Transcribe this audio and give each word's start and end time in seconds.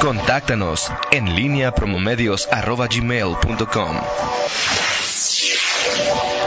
Contáctanos 0.00 0.92
en 1.10 1.34
línea 1.34 1.72
promomedios.com. 1.72 3.96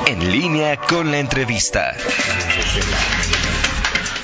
En 0.08 0.32
línea 0.32 0.78
con 0.78 1.12
la 1.12 1.20
entrevista. 1.20 1.94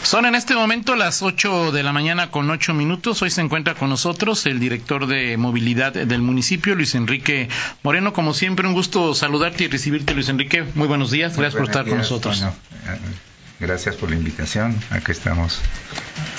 Son 0.03 0.25
en 0.25 0.35
este 0.35 0.55
momento 0.55 0.95
las 0.95 1.21
8 1.21 1.73
de 1.73 1.83
la 1.83 1.91
mañana 1.91 2.31
con 2.31 2.49
8 2.49 2.73
minutos. 2.73 3.21
Hoy 3.21 3.29
se 3.29 3.41
encuentra 3.41 3.75
con 3.75 3.89
nosotros 3.89 4.45
el 4.45 4.61
director 4.61 5.07
de 5.07 5.35
movilidad 5.35 5.91
del 5.91 6.21
municipio, 6.21 6.75
Luis 6.75 6.95
Enrique 6.95 7.49
Moreno. 7.83 8.13
Como 8.13 8.33
siempre, 8.33 8.65
un 8.65 8.73
gusto 8.73 9.13
saludarte 9.13 9.65
y 9.65 9.67
recibirte, 9.67 10.13
Luis 10.13 10.29
Enrique. 10.29 10.63
Muy 10.75 10.87
buenos 10.87 11.11
días. 11.11 11.35
Gracias 11.35 11.59
por 11.59 11.65
estar 11.65 11.85
con 11.85 11.97
nosotros. 11.97 12.45
Gracias 13.59 13.95
por 13.95 14.09
la 14.09 14.15
invitación. 14.15 14.75
Aquí 14.89 15.11
estamos 15.11 15.61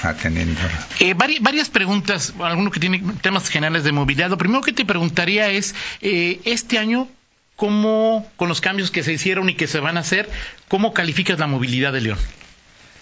atendiendo. 0.03 0.61
Eh, 1.01 1.15
varias, 1.15 1.69
preguntas, 1.69 2.35
alguno 2.41 2.71
que 2.71 2.81
tiene 2.81 3.03
temas 3.21 3.49
generales 3.49 3.85
de 3.85 3.93
movilidad. 3.93 4.31
Lo 4.31 4.39
primero 4.39 4.61
que 4.61 4.73
te 4.73 4.85
preguntaría 4.85 5.49
es, 5.51 5.75
eh, 6.01 6.41
este 6.45 6.79
año, 6.79 7.09
¿cómo, 7.57 8.31
con 8.37 8.49
los 8.49 8.61
cambios 8.61 8.91
que 8.91 9.03
se 9.03 9.13
hicieron 9.13 9.49
y 9.49 9.55
que 9.55 9.67
se 9.67 9.81
van 9.81 9.97
a 9.97 10.01
hacer, 10.01 10.29
cómo 10.69 10.93
calificas 10.93 11.39
la 11.39 11.47
movilidad 11.47 11.93
de 11.93 12.01
León? 12.01 12.19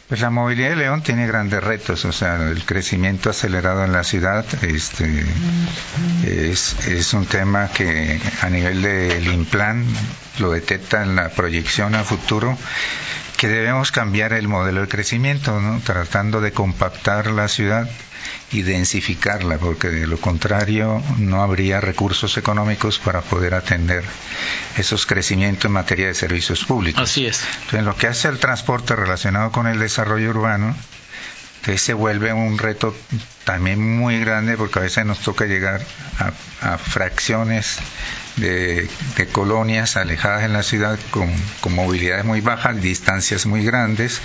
Pues 0.08 0.20
la 0.20 0.30
movilidad 0.30 0.70
de 0.70 0.76
León 0.76 1.02
tiene 1.02 1.26
grandes 1.26 1.64
retos, 1.64 2.04
o 2.04 2.12
sea, 2.12 2.36
el 2.48 2.62
crecimiento 2.62 3.30
acelerado 3.30 3.84
en 3.84 3.90
la 3.90 4.04
ciudad 4.04 4.46
este, 4.62 5.24
es, 6.24 6.86
es 6.86 7.12
un 7.12 7.26
tema 7.26 7.70
que 7.72 8.20
a 8.40 8.48
nivel 8.48 8.82
del 8.82 9.26
IMPLAN 9.26 9.84
lo 10.38 10.52
detecta 10.52 11.02
en 11.02 11.16
la 11.16 11.30
proyección 11.30 11.96
a 11.96 12.04
futuro 12.04 12.56
que 13.36 13.48
debemos 13.48 13.92
cambiar 13.92 14.32
el 14.32 14.48
modelo 14.48 14.82
de 14.82 14.88
crecimiento, 14.88 15.60
¿no? 15.60 15.80
tratando 15.80 16.40
de 16.40 16.52
compactar 16.52 17.28
la 17.28 17.48
ciudad 17.48 17.88
y 18.52 18.62
densificarla, 18.62 19.58
porque 19.58 19.88
de 19.88 20.06
lo 20.06 20.18
contrario 20.18 21.02
no 21.18 21.42
habría 21.42 21.80
recursos 21.80 22.36
económicos 22.38 22.98
para 22.98 23.20
poder 23.20 23.54
atender 23.54 24.04
esos 24.76 25.06
crecimientos 25.06 25.66
en 25.66 25.72
materia 25.72 26.06
de 26.06 26.14
servicios 26.14 26.64
públicos. 26.64 27.02
Así 27.02 27.26
es. 27.26 27.42
Entonces, 27.64 27.84
lo 27.84 27.96
que 27.96 28.06
hace 28.06 28.28
el 28.28 28.38
transporte 28.38 28.94
relacionado 28.94 29.50
con 29.50 29.66
el 29.66 29.78
desarrollo 29.78 30.30
urbano, 30.30 30.74
entonces 31.66 31.82
se 31.84 31.94
vuelve 31.94 32.32
un 32.32 32.58
reto 32.58 32.94
también 33.42 33.98
muy 33.98 34.20
grande 34.20 34.56
porque 34.56 34.78
a 34.78 34.82
veces 34.82 35.04
nos 35.04 35.18
toca 35.18 35.46
llegar 35.46 35.80
a, 36.60 36.78
fracciones 36.78 37.78
de, 38.36 38.88
colonias 39.32 39.96
alejadas 39.96 40.44
en 40.44 40.52
la 40.52 40.62
ciudad 40.62 40.96
con, 41.10 41.28
movilidades 41.74 42.24
muy 42.24 42.40
bajas, 42.40 42.80
distancias 42.80 43.46
muy 43.46 43.64
grandes 43.64 44.20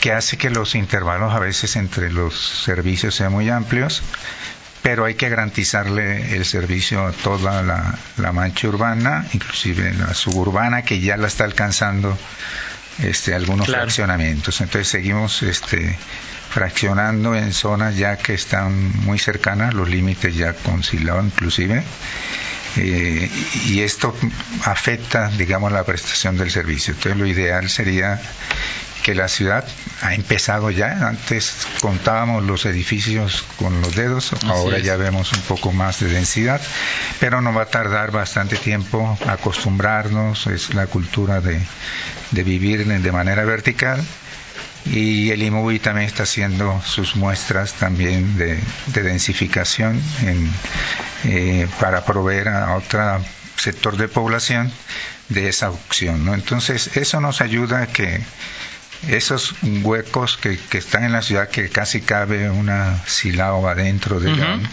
que 0.00 0.10
hace 0.10 0.38
que 0.38 0.50
los 0.50 0.74
intervalos 0.74 1.32
a 1.32 1.38
veces 1.38 1.76
entre 1.76 2.10
los 2.10 2.34
servicios 2.64 3.14
sean 3.14 3.30
muy 3.30 3.48
amplios, 3.48 4.02
pero 4.82 5.04
hay 5.04 5.14
que 5.14 5.28
garantizarle 5.28 6.34
el 6.34 6.44
servicio 6.44 7.06
a 7.06 7.12
toda 7.12 7.62
la, 7.62 8.32
mancha 8.32 8.66
urbana, 8.66 9.24
inclusive 9.32 9.94
la 9.94 10.14
suburbana 10.14 10.82
que 10.82 10.98
ya 10.98 11.16
la 11.16 11.28
está 11.28 11.44
alcanzando 11.44 12.18
este, 13.02 13.34
algunos 13.34 13.68
fraccionamientos. 13.68 14.60
Entonces 14.60 14.88
seguimos 14.88 15.42
este, 15.42 15.96
fraccionando 16.50 17.34
en 17.34 17.52
zonas 17.52 17.96
ya 17.96 18.16
que 18.16 18.34
están 18.34 18.92
muy 19.04 19.18
cercanas, 19.18 19.74
los 19.74 19.88
límites 19.88 20.34
ya 20.34 20.52
con 20.52 20.82
Silao 20.82 21.22
inclusive. 21.22 21.82
Eh, 22.78 23.30
y 23.66 23.80
esto 23.80 24.14
afecta, 24.64 25.30
digamos, 25.30 25.72
la 25.72 25.84
prestación 25.84 26.36
del 26.36 26.50
servicio. 26.50 26.92
Entonces, 26.92 27.18
lo 27.18 27.26
ideal 27.26 27.70
sería 27.70 28.20
que 29.06 29.14
la 29.14 29.28
ciudad 29.28 29.64
ha 30.02 30.14
empezado 30.14 30.68
ya. 30.72 31.06
Antes 31.06 31.64
contábamos 31.80 32.42
los 32.42 32.66
edificios 32.66 33.44
con 33.56 33.80
los 33.80 33.94
dedos, 33.94 34.32
ahora 34.48 34.80
ya 34.80 34.96
vemos 34.96 35.32
un 35.32 35.42
poco 35.42 35.70
más 35.70 36.00
de 36.00 36.08
densidad, 36.08 36.60
pero 37.20 37.40
nos 37.40 37.56
va 37.56 37.62
a 37.62 37.66
tardar 37.66 38.10
bastante 38.10 38.56
tiempo 38.56 39.16
acostumbrarnos, 39.28 40.48
es 40.48 40.74
la 40.74 40.88
cultura 40.88 41.40
de, 41.40 41.60
vivir 42.32 42.84
de 42.84 43.12
manera 43.12 43.44
vertical. 43.44 44.04
Y 44.86 45.30
el 45.30 45.40
IMUBI 45.40 45.78
también 45.78 46.08
está 46.08 46.24
haciendo 46.24 46.82
sus 46.84 47.14
muestras 47.14 47.74
también 47.74 48.36
de, 48.36 48.58
densificación 48.92 50.02
eh, 51.26 51.68
para 51.78 52.04
proveer 52.04 52.48
a 52.48 52.74
otro 52.74 53.24
sector 53.56 53.96
de 53.98 54.08
población 54.08 54.72
de 55.28 55.48
esa 55.48 55.70
opción. 55.70 56.24
¿no? 56.24 56.34
Entonces, 56.34 56.96
eso 56.96 57.20
nos 57.20 57.40
ayuda 57.40 57.82
a 57.82 57.86
que 57.86 58.20
esos 59.08 59.54
huecos 59.62 60.36
que, 60.36 60.58
que, 60.58 60.78
están 60.78 61.04
en 61.04 61.12
la 61.12 61.22
ciudad 61.22 61.48
que 61.48 61.68
casi 61.68 62.00
cabe 62.00 62.50
una 62.50 63.02
sílaba 63.06 63.74
dentro 63.74 64.20
de 64.20 64.32
León, 64.32 64.68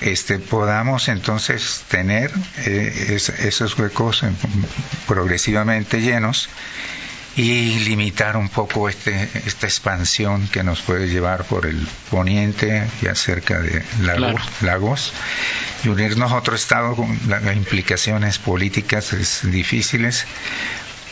este, 0.00 0.38
podamos 0.38 1.08
entonces 1.08 1.84
tener 1.88 2.30
eh, 2.58 3.18
esos 3.40 3.78
huecos 3.78 4.22
progresivamente 5.06 6.00
llenos 6.00 6.48
y 7.36 7.78
limitar 7.80 8.36
un 8.36 8.48
poco 8.48 8.88
este, 8.88 9.28
esta 9.46 9.66
expansión 9.66 10.48
que 10.48 10.64
nos 10.64 10.80
puede 10.80 11.08
llevar 11.08 11.44
por 11.44 11.66
el 11.66 11.86
poniente 12.10 12.84
y 13.00 13.06
acerca 13.06 13.60
de 13.60 13.84
lagos, 14.02 14.42
lagos. 14.60 15.12
Y 15.84 15.88
unirnos 15.88 16.32
a 16.32 16.36
otro 16.36 16.56
estado 16.56 16.96
con 16.96 17.16
las 17.28 17.56
implicaciones 17.56 18.38
políticas 18.38 19.42
difíciles 19.44 20.26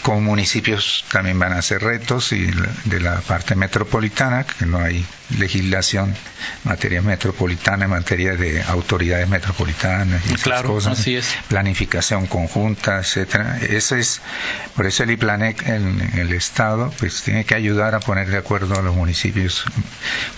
con 0.06 0.22
municipios 0.22 1.04
también 1.10 1.36
van 1.36 1.52
a 1.52 1.60
ser 1.62 1.82
retos 1.82 2.30
y 2.30 2.48
de 2.84 3.00
la 3.00 3.20
parte 3.22 3.56
metropolitana, 3.56 4.44
que 4.44 4.64
no 4.64 4.78
hay 4.78 5.04
legislación 5.36 6.10
en 6.10 6.14
materia 6.62 7.02
metropolitana, 7.02 7.86
en 7.86 7.90
materia 7.90 8.36
de 8.36 8.62
autoridades 8.62 9.28
metropolitanas 9.28 10.22
y 10.30 10.34
claro, 10.34 10.68
cosas, 10.68 11.00
así 11.00 11.16
es. 11.16 11.36
planificación 11.48 12.28
conjunta, 12.28 13.00
etcétera. 13.00 13.58
Eso 13.68 13.96
es, 13.96 14.22
por 14.76 14.86
eso 14.86 15.02
el 15.02 15.10
IPLANEC 15.10 15.66
en 15.66 16.00
el 16.14 16.32
Estado, 16.32 16.92
pues 17.00 17.22
tiene 17.22 17.44
que 17.44 17.56
ayudar 17.56 17.96
a 17.96 17.98
poner 17.98 18.28
de 18.28 18.36
acuerdo 18.36 18.78
a 18.78 18.82
los 18.82 18.94
municipios 18.94 19.64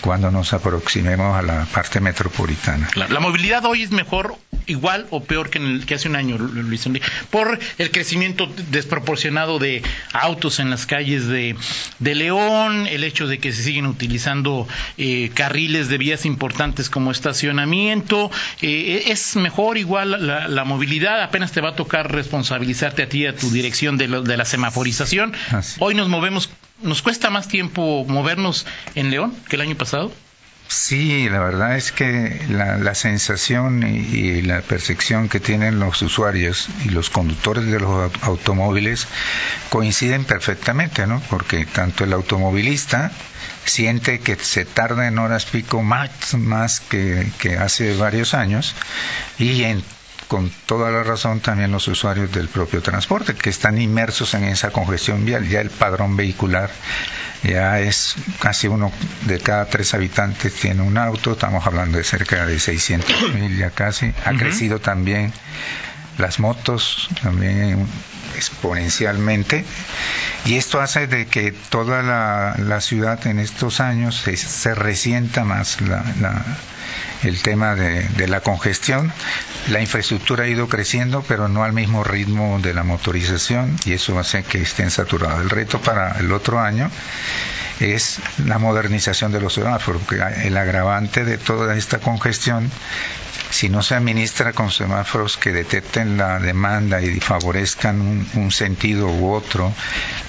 cuando 0.01 0.31
nos 0.31 0.51
aproximemos 0.53 1.37
a 1.37 1.43
la 1.43 1.65
parte 1.65 1.99
metropolitana. 1.99 2.89
La, 2.95 3.19
movilidad 3.19 3.65
hoy 3.65 3.83
es 3.83 3.91
mejor, 3.91 4.35
igual 4.65 5.05
o 5.11 5.23
peor 5.23 5.51
que, 5.51 5.59
en 5.59 5.65
el, 5.65 5.85
que 5.85 5.93
hace 5.93 6.09
un 6.09 6.15
año, 6.15 6.39
Luis 6.39 6.87
Enrique, 6.87 7.05
por 7.29 7.59
el 7.77 7.91
crecimiento 7.91 8.51
desproporcionado 8.71 9.58
de 9.59 9.83
autos 10.13 10.59
en 10.59 10.69
las 10.69 10.85
calles 10.85 11.27
de, 11.27 11.55
de 11.99 12.15
León, 12.15 12.87
el 12.87 13.03
hecho 13.03 13.27
de 13.27 13.39
que 13.39 13.51
se 13.53 13.63
siguen 13.63 13.85
utilizando 13.85 14.67
eh, 14.97 15.31
carriles 15.33 15.89
de 15.89 15.97
vías 15.97 16.25
importantes 16.25 16.89
como 16.89 17.11
estacionamiento. 17.11 18.31
Eh, 18.61 19.03
¿Es 19.07 19.35
mejor 19.35 19.77
igual 19.77 20.27
la, 20.27 20.63
movilidad? 20.63 21.21
Apenas 21.21 21.51
te 21.51 21.61
va 21.61 21.69
a 21.69 21.75
tocar 21.75 22.11
responsabilizarte 22.11 23.03
a 23.03 23.09
ti, 23.09 23.25
a 23.25 23.35
tu 23.35 23.49
dirección 23.51 23.97
de, 23.97 24.07
de 24.07 24.37
la 24.37 24.45
semaforización. 24.45 25.33
Hoy 25.79 25.95
nos 25.95 26.09
movemos, 26.09 26.49
¿nos 26.81 27.01
cuesta 27.01 27.29
más 27.29 27.47
tiempo 27.47 28.05
movernos 28.07 28.65
en 28.95 29.11
León 29.11 29.35
que 29.47 29.55
el 29.55 29.61
año 29.61 29.75
pasado? 29.75 30.11
Sí, 30.71 31.27
la 31.29 31.39
verdad 31.39 31.77
es 31.77 31.91
que 31.91 32.45
la, 32.47 32.93
sensación 32.93 33.81
y, 33.81 34.43
la 34.43 34.61
percepción 34.61 35.27
que 35.27 35.39
tienen 35.39 35.79
los 35.79 35.99
usuarios 36.03 36.69
y 36.85 36.89
los 36.89 37.09
conductores 37.09 37.65
de 37.65 37.79
los 37.79 38.11
automóviles 38.21 39.07
coinciden 39.69 40.25
perfectamente, 40.25 41.07
¿no? 41.07 41.23
Porque 41.27 41.65
tanto 41.65 42.03
el 42.03 42.13
automovilista 42.13 43.11
siente 43.65 44.19
que 44.19 44.35
se 44.35 44.63
tarda 44.63 45.07
en 45.07 45.17
horas 45.17 45.45
pico 45.45 45.81
más, 45.81 46.35
más 46.35 46.81
que, 46.81 47.27
que 47.39 47.57
hace 47.57 47.95
varios 47.97 48.35
años 48.35 48.75
y 49.39 49.63
en 49.63 49.83
con 50.29 50.51
toda 50.67 50.91
la 50.91 51.01
razón 51.01 51.39
también 51.39 51.71
los 51.71 51.87
usuarios 51.87 52.31
del 52.31 52.49
propio 52.49 52.83
transporte, 52.83 53.33
que 53.33 53.49
están 53.49 53.81
inmersos 53.81 54.35
en 54.35 54.43
esa 54.43 54.69
congestión 54.69 55.25
vial. 55.25 55.49
Ya 55.49 55.59
el 55.59 55.71
padrón 55.71 56.15
vehicular 56.15 56.69
ya 57.41 57.79
es 57.79 58.15
casi 58.39 58.67
uno 58.67 58.91
de 59.25 59.39
cada 59.39 59.65
tres 59.65 59.95
habitantes 59.95 60.53
tiene 60.53 60.83
un 60.83 60.99
auto, 60.99 61.31
estamos 61.31 61.65
hablando 61.65 61.97
de 61.97 62.03
cerca 62.03 62.45
de 62.45 62.59
600 62.59 63.33
mil 63.33 63.57
ya 63.57 63.71
casi. 63.71 64.13
Ha 64.23 64.33
crecido 64.33 64.79
también 64.79 65.33
las 66.19 66.39
motos, 66.39 67.09
también 67.23 67.87
exponencialmente. 68.35 69.65
Y 70.45 70.57
esto 70.57 70.79
hace 70.79 71.07
de 71.07 71.25
que 71.25 71.51
toda 71.51 72.03
la, 72.03 72.81
ciudad 72.81 73.25
en 73.25 73.39
estos 73.39 73.79
años 73.79 74.15
se, 74.15 74.37
se 74.37 74.75
resienta 74.75 75.43
más 75.43 75.81
la 75.81 76.03
el 77.23 77.41
tema 77.41 77.75
de, 77.75 78.27
la 78.27 78.41
congestión. 78.41 79.11
La 79.69 79.81
infraestructura 79.81 80.45
ha 80.45 80.47
ido 80.47 80.67
creciendo, 80.67 81.23
pero 81.27 81.47
no 81.47 81.63
al 81.63 81.73
mismo 81.73 82.03
ritmo 82.03 82.59
de 82.59 82.73
la 82.73 82.83
motorización 82.83 83.75
y 83.85 83.93
eso 83.93 84.17
hace 84.19 84.43
que 84.43 84.61
estén 84.61 84.91
saturados. 84.91 85.41
El 85.41 85.49
reto 85.49 85.79
para 85.79 86.19
el 86.19 86.31
otro 86.31 86.59
año 86.59 86.89
es 87.79 88.19
la 88.45 88.59
modernización 88.59 89.31
de 89.31 89.39
los 89.39 89.53
semáforos, 89.53 90.01
porque 90.01 90.21
el 90.43 90.57
agravante 90.57 91.23
de 91.23 91.37
toda 91.37 91.75
esta 91.75 91.99
congestión 91.99 92.69
si 93.49 93.69
no 93.69 93.81
se 93.81 93.95
administra 93.95 94.53
con 94.53 94.71
semáforos 94.71 95.37
que 95.37 95.51
detecten 95.51 96.17
la 96.17 96.39
demanda 96.39 97.01
y 97.01 97.19
favorezcan 97.19 98.27
un, 98.33 98.51
sentido 98.51 99.07
u 99.07 99.31
otro, 99.31 99.73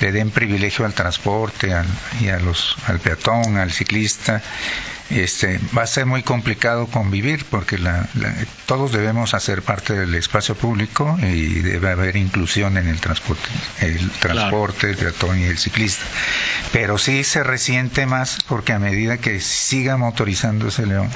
le 0.01 0.13
den 0.13 0.31
privilegio 0.31 0.85
al 0.85 0.95
transporte 0.95 1.73
y 2.21 2.29
a 2.29 2.39
los, 2.39 2.77
al 2.87 2.99
peatón, 3.01 3.57
al 3.57 3.73
ciclista, 3.73 4.43
este, 5.11 5.59
va 5.77 5.83
a 5.83 5.87
ser 5.89 6.07
muy 6.07 6.23
complicado 6.23 6.87
convivir 6.87 7.45
porque 7.47 7.79
todos 8.67 8.93
debemos 8.93 9.35
hacer 9.35 9.63
parte 9.63 9.95
del 9.95 10.15
espacio 10.15 10.55
público 10.55 11.19
y 11.21 11.61
debe 11.61 11.91
haber 11.91 12.15
inclusión 12.15 12.77
en 12.77 12.87
el 12.87 13.01
transporte, 13.01 13.49
el 13.81 14.09
transporte, 14.13 14.91
el 14.91 14.97
peatón 14.97 15.41
y 15.41 15.45
el 15.45 15.59
ciclista. 15.59 16.05
Pero 16.73 16.97
sí 16.97 17.25
se 17.25 17.43
resiente 17.43 18.07
más 18.07 18.39
porque 18.49 18.73
a 18.73 18.79
medida 18.79 19.19
que 19.19 19.41
siga 19.41 19.97
motorizándose 19.97 20.87
León, 20.87 21.11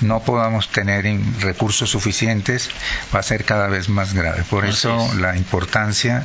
no 0.00 0.20
podamos 0.20 0.68
tener 0.70 1.06
recursos 1.42 1.90
suficientes, 1.90 2.70
va 3.14 3.20
a 3.20 3.22
ser 3.22 3.44
cada 3.44 3.68
vez 3.68 3.88
más 3.88 4.14
grave. 4.14 4.44
Por 4.48 4.66
eso 4.66 5.12
la 5.18 5.36
importancia 5.36 6.24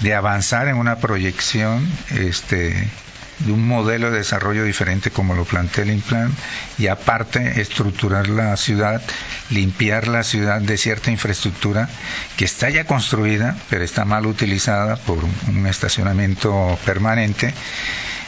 de 0.00 0.14
avanzar 0.14 0.68
en 0.68 0.76
una 0.76 0.96
proyección 0.96 1.86
este, 2.10 2.88
de 3.40 3.52
un 3.52 3.66
modelo 3.66 4.10
de 4.10 4.18
desarrollo 4.18 4.64
diferente 4.64 5.10
como 5.10 5.34
lo 5.34 5.44
plantea 5.44 5.84
el 5.84 5.90
Implan 5.90 6.32
y 6.78 6.86
aparte 6.86 7.60
estructurar 7.60 8.28
la 8.28 8.56
ciudad, 8.56 9.02
limpiar 9.50 10.08
la 10.08 10.22
ciudad 10.22 10.60
de 10.60 10.76
cierta 10.76 11.10
infraestructura 11.10 11.88
que 12.36 12.44
está 12.44 12.70
ya 12.70 12.84
construida 12.84 13.56
pero 13.70 13.84
está 13.84 14.04
mal 14.04 14.26
utilizada 14.26 14.96
por 14.96 15.18
un 15.48 15.66
estacionamiento 15.66 16.78
permanente 16.84 17.52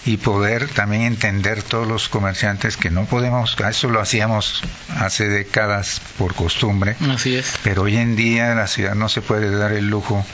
y 0.06 0.18
poder 0.18 0.68
también 0.68 1.02
entender 1.02 1.64
todos 1.64 1.86
los 1.86 2.08
comerciantes 2.08 2.76
que 2.76 2.90
no 2.90 3.06
podemos, 3.06 3.56
eso 3.68 3.88
lo 3.88 4.00
hacíamos 4.00 4.62
hace 4.96 5.28
décadas 5.28 6.00
por 6.16 6.34
costumbre, 6.34 6.96
Así 7.10 7.34
es. 7.34 7.58
pero 7.64 7.82
hoy 7.82 7.96
en 7.96 8.14
día 8.14 8.54
la 8.54 8.68
ciudad 8.68 8.94
no 8.94 9.08
se 9.08 9.20
puede 9.20 9.50
dar 9.50 9.72
el 9.72 9.88
lujo 9.90 10.24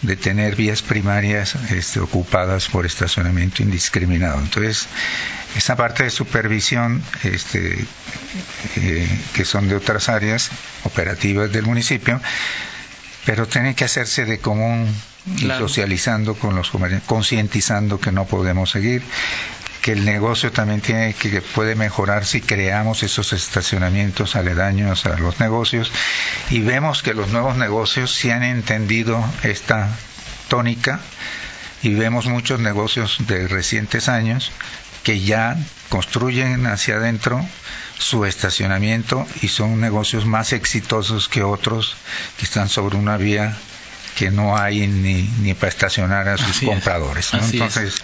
de 0.00 0.16
tener 0.16 0.56
vías 0.56 0.80
primarias 0.80 1.54
este, 1.70 2.00
ocupadas 2.00 2.68
por 2.68 2.86
estacionamiento 2.86 3.62
indiscriminado. 3.62 4.40
Entonces, 4.40 4.86
esa 5.54 5.76
parte 5.76 6.04
de 6.04 6.10
supervisión, 6.10 7.02
este, 7.22 7.84
eh, 8.76 9.08
que 9.34 9.44
son 9.44 9.68
de 9.68 9.76
otras 9.76 10.08
áreas 10.08 10.50
operativas 10.84 11.52
del 11.52 11.66
municipio, 11.66 12.20
pero 13.26 13.46
tiene 13.46 13.74
que 13.74 13.84
hacerse 13.84 14.24
de 14.24 14.38
común 14.38 14.88
y 15.26 15.46
socializando 15.46 16.34
con 16.34 16.54
los 16.54 16.70
comerciantes, 16.70 17.08
concientizando 17.08 18.00
que 18.00 18.12
no 18.12 18.24
podemos 18.24 18.70
seguir 18.70 19.02
que 19.80 19.92
el 19.92 20.04
negocio 20.04 20.52
también 20.52 20.80
tiene 20.80 21.14
que 21.14 21.40
puede 21.40 21.74
mejorar 21.74 22.26
si 22.26 22.40
creamos 22.40 23.02
esos 23.02 23.32
estacionamientos 23.32 24.36
aledaños 24.36 25.06
a 25.06 25.16
los 25.16 25.40
negocios. 25.40 25.90
Y 26.50 26.60
vemos 26.60 27.02
que 27.02 27.14
los 27.14 27.28
nuevos 27.30 27.56
negocios 27.56 28.14
sí 28.14 28.30
han 28.30 28.42
entendido 28.42 29.24
esta 29.42 29.88
tónica 30.48 31.00
y 31.82 31.94
vemos 31.94 32.26
muchos 32.26 32.60
negocios 32.60 33.16
de 33.26 33.48
recientes 33.48 34.08
años 34.08 34.52
que 35.02 35.20
ya 35.20 35.56
construyen 35.88 36.66
hacia 36.66 36.96
adentro 36.96 37.44
su 37.98 38.24
estacionamiento 38.26 39.26
y 39.40 39.48
son 39.48 39.80
negocios 39.80 40.26
más 40.26 40.52
exitosos 40.52 41.28
que 41.28 41.42
otros 41.42 41.96
que 42.38 42.44
están 42.44 42.68
sobre 42.68 42.96
una 42.96 43.16
vía 43.16 43.56
que 44.20 44.30
no 44.30 44.54
hay 44.54 44.86
ni, 44.86 45.22
ni 45.40 45.54
para 45.54 45.70
estacionar 45.70 46.28
a 46.28 46.36
sus 46.36 46.60
compradores. 46.60 47.32
Entonces, 47.32 47.99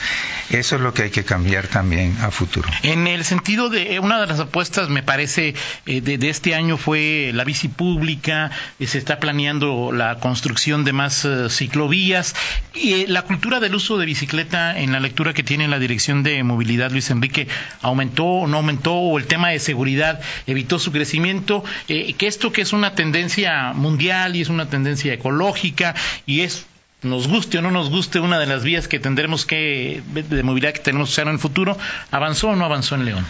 eso 0.51 0.77
es 0.77 0.83
lo 0.83 0.95
que 0.95 1.03
hay 1.03 1.11
que 1.11 1.25
cambiar 1.25 1.67
también 1.67 2.17
a 2.21 2.31
futuro. 2.31 2.69
En 2.83 3.07
el 3.07 3.25
sentido 3.25 3.69
de, 3.69 3.99
una 3.99 4.21
de 4.21 4.27
las 4.27 4.39
apuestas, 4.39 4.89
me 4.89 5.03
parece, 5.03 5.55
eh, 5.87 6.01
de, 6.01 6.29
este 6.29 6.55
año 6.55 6.77
fue 6.77 7.33
la 7.35 7.45
bici 7.45 7.69
pública, 7.69 8.51
eh, 8.79 8.87
se 8.87 8.99
está 8.99 9.19
planeando 9.19 9.91
la 9.93 10.19
construcción 10.21 10.85
de 10.85 10.93
más 10.93 11.25
eh, 11.25 11.49
ciclovías, 11.51 12.35
y 12.75 13.07
la 13.07 13.23
cultura 13.23 13.61
del 13.61 13.75
uso 13.75 13.99
de 13.99 14.07
bicicleta 14.07 14.79
en 14.79 14.93
la 14.93 15.01
lectura 15.01 15.33
que 15.35 15.43
tiene 15.43 15.67
la 15.69 15.79
Dirección 15.79 16.23
de 16.23 16.43
Movilidad, 16.43 16.91
Luis 16.91 17.11
Enrique, 17.11 17.49
aumentó 17.83 18.25
o 18.25 18.47
no 18.47 18.59
aumentó, 18.59 18.95
o 18.95 19.19
el 19.19 19.27
tema 19.27 19.49
de 19.51 19.59
seguridad 19.59 20.21
evitó 20.47 20.79
su 20.79 20.93
crecimiento, 20.93 21.65
que 21.87 22.15
esto 22.21 22.53
que 22.53 22.63
es 22.63 22.73
una 22.73 22.95
tendencia 22.95 23.73
mundial 23.73 24.37
y 24.37 24.43
es 24.43 24.49
una 24.49 24.69
tendencia 24.69 25.13
ecológica, 25.13 25.95
y 26.27 26.43
es 26.43 26.67
nos 27.07 27.29
guste 27.29 27.59
o 27.59 27.63
no 27.63 27.71
nos 27.71 27.91
guste 27.91 28.21
una 28.21 28.39
de 28.39 28.47
las 28.47 28.63
vías 28.63 28.89
que 28.89 28.99
tendremos 29.01 29.47
que 29.47 30.03
de 30.13 30.43
movilidad 30.43 30.73
que 30.73 30.81
tenemos 30.81 31.09
que 31.09 31.13
usar 31.13 31.27
en 31.29 31.35
el 31.35 31.39
futuro, 31.39 31.79
¿avanzó 32.11 32.49
o 32.49 32.57
no 32.57 32.65
avanzó 32.65 32.95
en 32.97 33.05
León? 33.05 33.27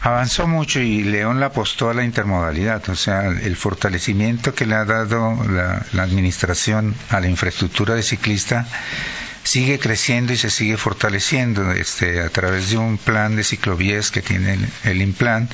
Avanzó 0.00 0.46
mucho 0.46 0.80
y 0.80 1.02
León 1.02 1.40
la 1.40 1.46
apostó 1.46 1.88
a 1.88 1.94
la 1.94 2.04
intermodalidad, 2.04 2.86
o 2.90 2.94
sea, 2.94 3.26
el 3.26 3.56
fortalecimiento 3.56 4.54
que 4.54 4.66
le 4.66 4.74
ha 4.74 4.84
dado 4.84 5.34
la, 5.50 5.86
la 5.92 6.02
administración 6.02 6.94
a 7.08 7.20
la 7.20 7.28
infraestructura 7.28 7.94
de 7.94 8.02
ciclista 8.02 8.66
sigue 9.44 9.78
creciendo 9.78 10.32
y 10.32 10.36
se 10.36 10.50
sigue 10.50 10.76
fortaleciendo 10.76 11.72
este, 11.72 12.20
a 12.20 12.30
través 12.30 12.70
de 12.70 12.78
un 12.78 12.98
plan 12.98 13.36
de 13.36 13.44
ciclovías 13.44 14.10
que 14.10 14.22
tiene 14.22 14.54
el, 14.54 14.68
el 14.84 15.02
Implan. 15.02 15.48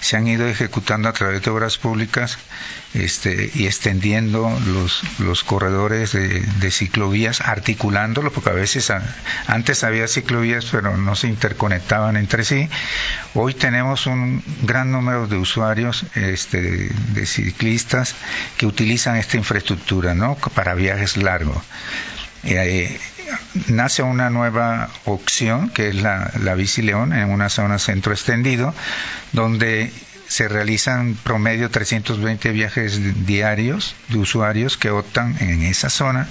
Se 0.00 0.16
han 0.16 0.26
ido 0.26 0.46
ejecutando 0.46 1.08
a 1.08 1.12
través 1.12 1.42
de 1.42 1.50
obras 1.50 1.78
públicas 1.78 2.38
este, 2.94 3.50
y 3.54 3.66
extendiendo 3.66 4.50
los, 4.66 5.02
los 5.18 5.44
corredores 5.44 6.12
de, 6.12 6.40
de 6.40 6.70
ciclovías, 6.70 7.40
articulándolo, 7.40 8.32
porque 8.32 8.50
a 8.50 8.54
veces 8.54 8.92
antes 9.46 9.84
había 9.84 10.08
ciclovías 10.08 10.66
pero 10.66 10.96
no 10.96 11.14
se 11.14 11.28
interconectaban 11.28 12.16
entre 12.16 12.44
sí. 12.44 12.68
Hoy 13.34 13.54
tenemos 13.54 14.06
un 14.06 14.42
gran 14.62 14.90
número 14.90 15.28
de 15.28 15.36
usuarios 15.36 16.04
este, 16.14 16.90
de 17.14 17.26
ciclistas 17.26 18.14
que 18.56 18.66
utilizan 18.66 19.16
esta 19.16 19.36
infraestructura 19.36 20.14
¿no? 20.14 20.34
para 20.54 20.74
viajes 20.74 21.16
largos. 21.16 21.62
Nace 23.68 24.02
una 24.02 24.30
nueva 24.30 24.88
opción 25.04 25.70
que 25.70 25.88
es 25.88 25.94
la, 25.96 26.30
la 26.40 26.54
Bici 26.54 26.82
León 26.82 27.12
en 27.12 27.30
una 27.30 27.48
zona 27.48 27.78
centro 27.78 28.12
extendido 28.12 28.74
donde 29.32 29.90
se 30.28 30.48
realizan 30.48 31.16
promedio 31.22 31.70
320 31.70 32.50
viajes 32.50 33.26
diarios 33.26 33.94
de 34.08 34.18
usuarios 34.18 34.76
que 34.76 34.90
optan 34.90 35.36
en 35.40 35.62
esa 35.62 35.90
zona. 35.90 36.28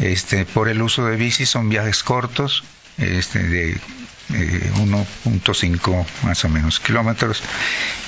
Este, 0.00 0.44
por 0.44 0.68
el 0.68 0.82
uso 0.82 1.06
de 1.06 1.16
bici 1.16 1.46
son 1.46 1.68
viajes 1.68 2.02
cortos 2.02 2.64
este, 2.98 3.42
de 3.42 3.80
1.5 4.30 6.00
eh, 6.00 6.06
más 6.22 6.44
o 6.44 6.48
menos 6.48 6.80
kilómetros 6.80 7.42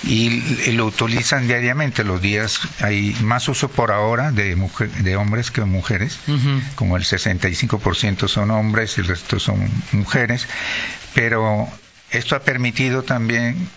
y, 0.05 0.73
lo 0.73 0.87
utilizan 0.87 1.47
diariamente. 1.47 2.05
Los 2.05 2.21
días 2.21 2.61
hay 2.81 3.17
más 3.23 3.49
uso 3.49 3.69
por 3.69 3.93
ahora 3.93 4.33
de 4.33 4.57
de 5.01 5.17
hombres 5.17 5.51
que 5.51 5.63
mujeres. 5.65 6.19
Como 6.75 6.97
el 6.97 7.05
65% 7.05 8.29
son 8.29 8.51
hombres 8.51 8.99
y 8.99 9.01
el 9.03 9.09
resto 9.09 9.39
son 9.39 9.69
mujeres. 9.93 10.47
Pero 11.15 11.69
esto 12.11 12.37
ha 12.37 12.41
permitido 12.41 13.03
también 13.03 13.69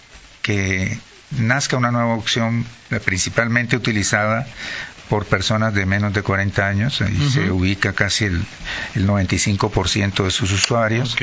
que 0.41 0.97
nazca 1.31 1.77
una 1.77 1.91
nueva 1.91 2.15
opción 2.15 2.65
principalmente 3.05 3.75
utilizada 3.75 4.47
por 5.09 5.25
personas 5.25 5.73
de 5.73 5.85
menos 5.85 6.13
de 6.13 6.21
40 6.21 6.67
años, 6.67 7.01
ahí 7.01 7.29
se 7.29 7.49
ubica 7.51 7.93
casi 7.93 8.25
el, 8.25 8.45
el 8.95 9.07
95% 9.07 10.23
de 10.23 10.31
sus 10.31 10.51
usuarios. 10.51 11.15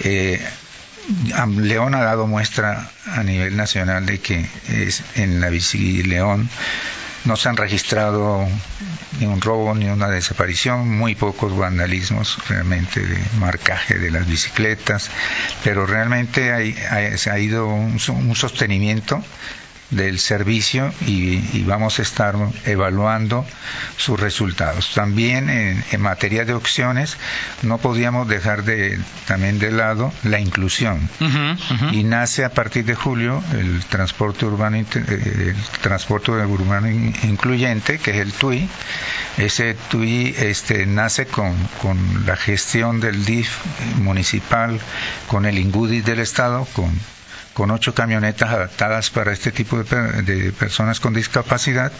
Eh, 0.00 0.44
León 1.56 1.94
ha 1.94 2.02
dado 2.02 2.26
muestra 2.26 2.90
a 3.06 3.22
nivel 3.22 3.56
nacional 3.56 4.04
de 4.06 4.20
que 4.20 4.46
es 4.68 5.02
en 5.14 5.40
la 5.40 5.48
bici 5.50 6.02
León 6.02 6.48
no 7.26 7.36
se 7.36 7.48
han 7.48 7.56
registrado 7.56 8.46
ni 9.18 9.26
un 9.26 9.40
robo 9.40 9.74
ni 9.74 9.86
una 9.88 10.08
desaparición, 10.08 10.88
muy 10.96 11.14
pocos 11.14 11.56
vandalismos 11.56 12.38
realmente 12.48 13.00
de 13.00 13.18
marcaje 13.40 13.98
de 13.98 14.10
las 14.10 14.26
bicicletas, 14.26 15.10
pero 15.64 15.86
realmente 15.86 16.52
hay, 16.52 16.74
se 17.18 17.30
ha 17.30 17.38
ido 17.38 17.66
un, 17.66 17.98
un 18.08 18.36
sostenimiento 18.36 19.22
del 19.90 20.18
servicio 20.18 20.92
y, 21.06 21.62
vamos 21.66 21.98
a 21.98 22.02
estar 22.02 22.36
evaluando 22.64 23.44
sus 23.96 24.18
resultados. 24.18 24.92
También 24.94 25.50
en, 25.50 26.00
materia 26.00 26.44
de 26.44 26.54
opciones 26.54 27.16
no 27.62 27.78
podíamos 27.78 28.28
dejar 28.28 28.62
de 28.62 28.98
también 29.26 29.58
de 29.58 29.72
lado 29.72 30.12
la 30.22 30.38
inclusión 30.38 31.08
y 31.90 32.04
nace 32.04 32.44
a 32.44 32.50
partir 32.50 32.84
de 32.84 32.94
julio 32.94 33.42
el 33.54 33.84
transporte 33.86 34.46
urbano 34.46 34.76
eh, 34.76 34.86
el 34.94 35.80
transporte 35.80 36.30
urbano 36.30 36.88
incluyente 36.88 37.98
que 37.98 38.12
es 38.12 38.16
el 38.18 38.32
TUI. 38.32 38.68
Ese 39.38 39.74
TUI 39.90 40.34
este 40.38 40.86
nace 40.86 41.26
con, 41.26 41.54
con 41.82 42.24
la 42.26 42.36
gestión 42.36 43.00
del 43.00 43.24
DIF 43.24 43.58
municipal, 43.96 44.78
con 45.26 45.46
el 45.46 45.58
INGUDIS 45.58 46.04
del 46.04 46.20
estado, 46.20 46.66
con 46.72 46.90
con 47.56 47.70
ocho 47.70 47.94
camionetas 47.94 48.50
adaptadas 48.50 49.08
para 49.08 49.32
este 49.32 49.50
tipo 49.50 49.82
de, 49.82 50.52
personas 50.52 51.00
con 51.00 51.14
discapacidad 51.14 51.90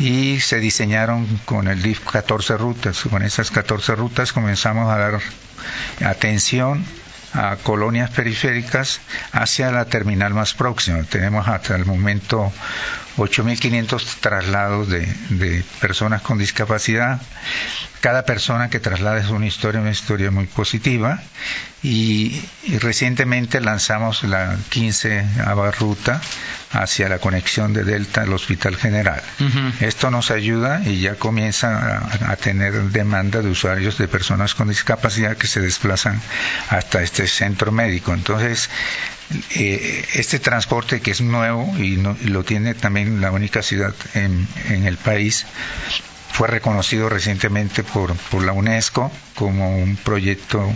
y 0.00 0.40
se 0.40 0.58
diseñaron 0.58 1.28
con 1.44 1.68
el 1.68 1.80
DIF 1.80 2.00
14 2.10 2.56
rutas. 2.56 3.04
Con 3.08 3.22
esas 3.22 3.52
14 3.52 3.94
rutas 3.94 4.32
comenzamos 4.32 4.90
a 4.90 4.98
dar 4.98 5.20
atención 6.04 6.84
a 7.34 7.54
colonias 7.62 8.10
periféricas 8.10 9.00
hacia 9.30 9.70
la 9.70 9.84
terminal 9.84 10.34
más 10.34 10.54
próxima. 10.54 11.04
Tenemos 11.04 11.46
hasta 11.46 11.76
el 11.76 11.84
momento 11.86 12.52
8.500 13.16 14.20
traslados 14.20 14.88
de, 14.88 15.06
de, 15.30 15.64
personas 15.80 16.22
con 16.22 16.38
discapacidad. 16.38 17.20
Cada 18.00 18.24
persona 18.24 18.68
que 18.68 18.80
traslada 18.80 19.18
es 19.18 19.28
una 19.28 19.46
historia, 19.46 19.80
una 19.80 19.90
historia 19.90 20.30
muy 20.30 20.46
positiva. 20.46 21.20
Y, 21.82 22.42
recientemente 22.80 23.60
lanzamos 23.60 24.24
la 24.24 24.56
15 24.70 25.24
ruta 25.78 26.20
hacia 26.72 27.08
la 27.08 27.18
conexión 27.18 27.72
de 27.72 27.84
Delta 27.84 28.22
al 28.22 28.32
Hospital 28.32 28.76
General. 28.76 29.22
Esto 29.80 30.10
nos 30.10 30.30
ayuda 30.30 30.82
y 30.84 31.00
ya 31.00 31.16
comienza 31.16 31.98
a, 31.98 32.32
a, 32.32 32.36
tener 32.36 32.72
demanda 32.90 33.42
de 33.42 33.50
usuarios 33.50 33.98
de 33.98 34.08
personas 34.08 34.54
con 34.54 34.68
discapacidad 34.68 35.36
que 35.36 35.46
se 35.46 35.60
desplazan 35.60 36.20
hasta 36.70 37.02
este 37.02 37.26
centro 37.26 37.70
médico. 37.70 38.14
Entonces, 38.14 38.70
eh, 39.56 40.04
este 40.14 40.38
transporte 40.38 41.00
que 41.00 41.10
es 41.10 41.20
nuevo 41.20 41.72
y, 41.78 41.96
no, 41.96 42.16
y, 42.22 42.28
lo 42.28 42.44
tiene 42.44 42.74
también 42.74 43.20
la 43.20 43.30
única 43.30 43.62
ciudad 43.62 43.94
en, 44.14 44.46
en 44.68 44.86
el 44.86 44.96
país, 44.96 45.46
fue 46.34 46.48
reconocido 46.48 47.08
recientemente 47.08 47.84
por, 47.84 48.12
por, 48.16 48.42
la 48.42 48.52
UNESCO 48.52 49.08
como 49.36 49.78
un 49.78 49.94
proyecto 49.94 50.68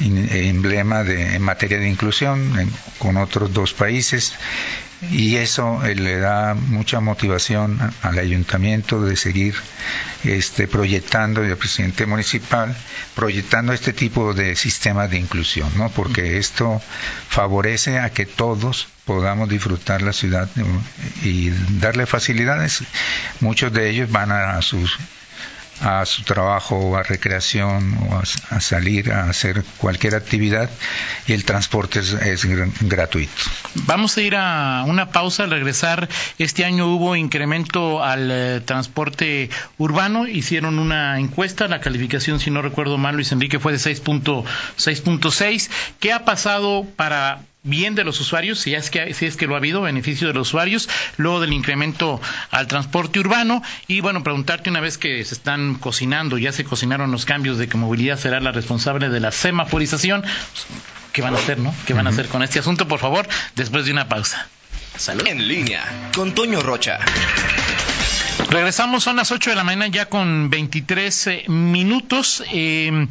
emblema 0.00 1.04
de, 1.04 1.36
en 1.36 1.42
materia 1.42 1.78
de 1.78 1.88
inclusión 1.88 2.58
en, 2.58 2.68
con 2.98 3.16
otros 3.16 3.54
dos 3.54 3.74
países 3.74 4.32
y 5.12 5.36
eso 5.36 5.84
eh, 5.84 5.94
le 5.94 6.18
da 6.18 6.54
mucha 6.54 6.98
motivación 6.98 7.78
al 8.02 8.18
ayuntamiento 8.18 9.00
de 9.00 9.14
seguir 9.14 9.54
este, 10.24 10.66
proyectando 10.66 11.46
y 11.46 11.50
al 11.50 11.56
presidente 11.56 12.04
municipal 12.04 12.76
proyectando 13.14 13.72
este 13.72 13.92
tipo 13.92 14.34
de 14.34 14.56
sistemas 14.56 15.12
de 15.12 15.18
inclusión, 15.18 15.70
¿no? 15.76 15.90
Porque 15.90 16.38
esto 16.38 16.82
favorece 17.28 18.00
a 18.00 18.10
que 18.10 18.26
todos 18.26 18.88
podamos 19.08 19.48
disfrutar 19.48 20.02
la 20.02 20.12
ciudad 20.12 20.50
y 21.24 21.48
darle 21.80 22.04
facilidades. 22.04 22.82
Muchos 23.40 23.72
de 23.72 23.88
ellos 23.88 24.12
van 24.12 24.30
a 24.30 24.60
sus 24.60 24.98
a 25.80 26.04
su 26.06 26.22
trabajo 26.22 26.76
o 26.76 26.96
a 26.96 27.02
recreación 27.02 27.96
o 28.10 28.16
a, 28.16 28.24
salir 28.60 29.12
a 29.12 29.30
hacer 29.30 29.64
cualquier 29.78 30.14
actividad 30.14 30.68
y 31.26 31.32
el 31.32 31.44
transporte 31.44 32.00
es, 32.00 32.12
es, 32.12 32.44
gratuito. 32.80 33.32
Vamos 33.86 34.16
a 34.16 34.22
ir 34.22 34.34
a 34.36 34.84
una 34.86 35.10
pausa 35.10 35.46
regresar. 35.46 36.08
Este 36.38 36.64
año 36.64 36.88
hubo 36.88 37.16
incremento 37.16 38.02
al 38.02 38.30
eh, 38.30 38.60
transporte 38.64 39.50
urbano, 39.78 40.26
hicieron 40.26 40.78
una 40.78 41.18
encuesta, 41.18 41.68
la 41.68 41.80
calificación, 41.80 42.40
si 42.40 42.50
no 42.50 42.62
recuerdo 42.62 42.98
mal, 42.98 43.14
Luis 43.14 43.30
Enrique, 43.32 43.58
fue 43.60 43.72
de 43.72 43.78
6.6. 43.78 45.70
¿Qué 46.00 46.12
ha 46.12 46.24
pasado 46.24 46.86
para 46.96 47.40
bien 47.68 47.94
de 47.94 48.04
los 48.04 48.20
usuarios, 48.20 48.58
si 48.58 48.74
es 48.74 48.90
que 48.90 49.14
si 49.14 49.26
es 49.26 49.36
que 49.36 49.46
lo 49.46 49.54
ha 49.54 49.58
habido, 49.58 49.82
beneficio 49.82 50.28
de 50.28 50.34
los 50.34 50.48
usuarios, 50.48 50.88
luego 51.16 51.40
del 51.40 51.52
incremento 51.52 52.20
al 52.50 52.66
transporte 52.66 53.20
urbano 53.20 53.62
y 53.86 54.00
bueno, 54.00 54.22
preguntarte 54.22 54.70
una 54.70 54.80
vez 54.80 54.98
que 54.98 55.24
se 55.24 55.34
están 55.34 55.74
cocinando, 55.74 56.38
ya 56.38 56.52
se 56.52 56.64
cocinaron 56.64 57.10
los 57.10 57.24
cambios 57.24 57.58
de 57.58 57.68
que 57.68 57.76
movilidad 57.76 58.18
será 58.18 58.40
la 58.40 58.52
responsable 58.52 59.08
de 59.08 59.20
la 59.20 59.32
semaforización, 59.32 60.24
¿qué 61.12 61.22
van 61.22 61.34
a 61.34 61.38
hacer, 61.38 61.58
no? 61.58 61.74
¿Qué 61.86 61.94
van 61.94 62.06
a 62.06 62.10
hacer 62.10 62.28
con 62.28 62.42
este 62.42 62.58
asunto, 62.58 62.88
por 62.88 62.98
favor, 62.98 63.28
después 63.54 63.84
de 63.84 63.92
una 63.92 64.08
pausa? 64.08 64.48
Salud. 64.96 65.26
En 65.26 65.46
línea 65.46 65.84
con 66.14 66.34
Toño 66.34 66.60
Rocha. 66.60 66.98
Regresamos, 68.50 69.04
son 69.04 69.16
las 69.16 69.30
8 69.30 69.50
de 69.50 69.56
la 69.56 69.64
mañana 69.64 69.88
ya 69.88 70.06
con 70.06 70.48
23 70.48 71.48
minutos. 71.48 72.42
Eh, 72.50 73.06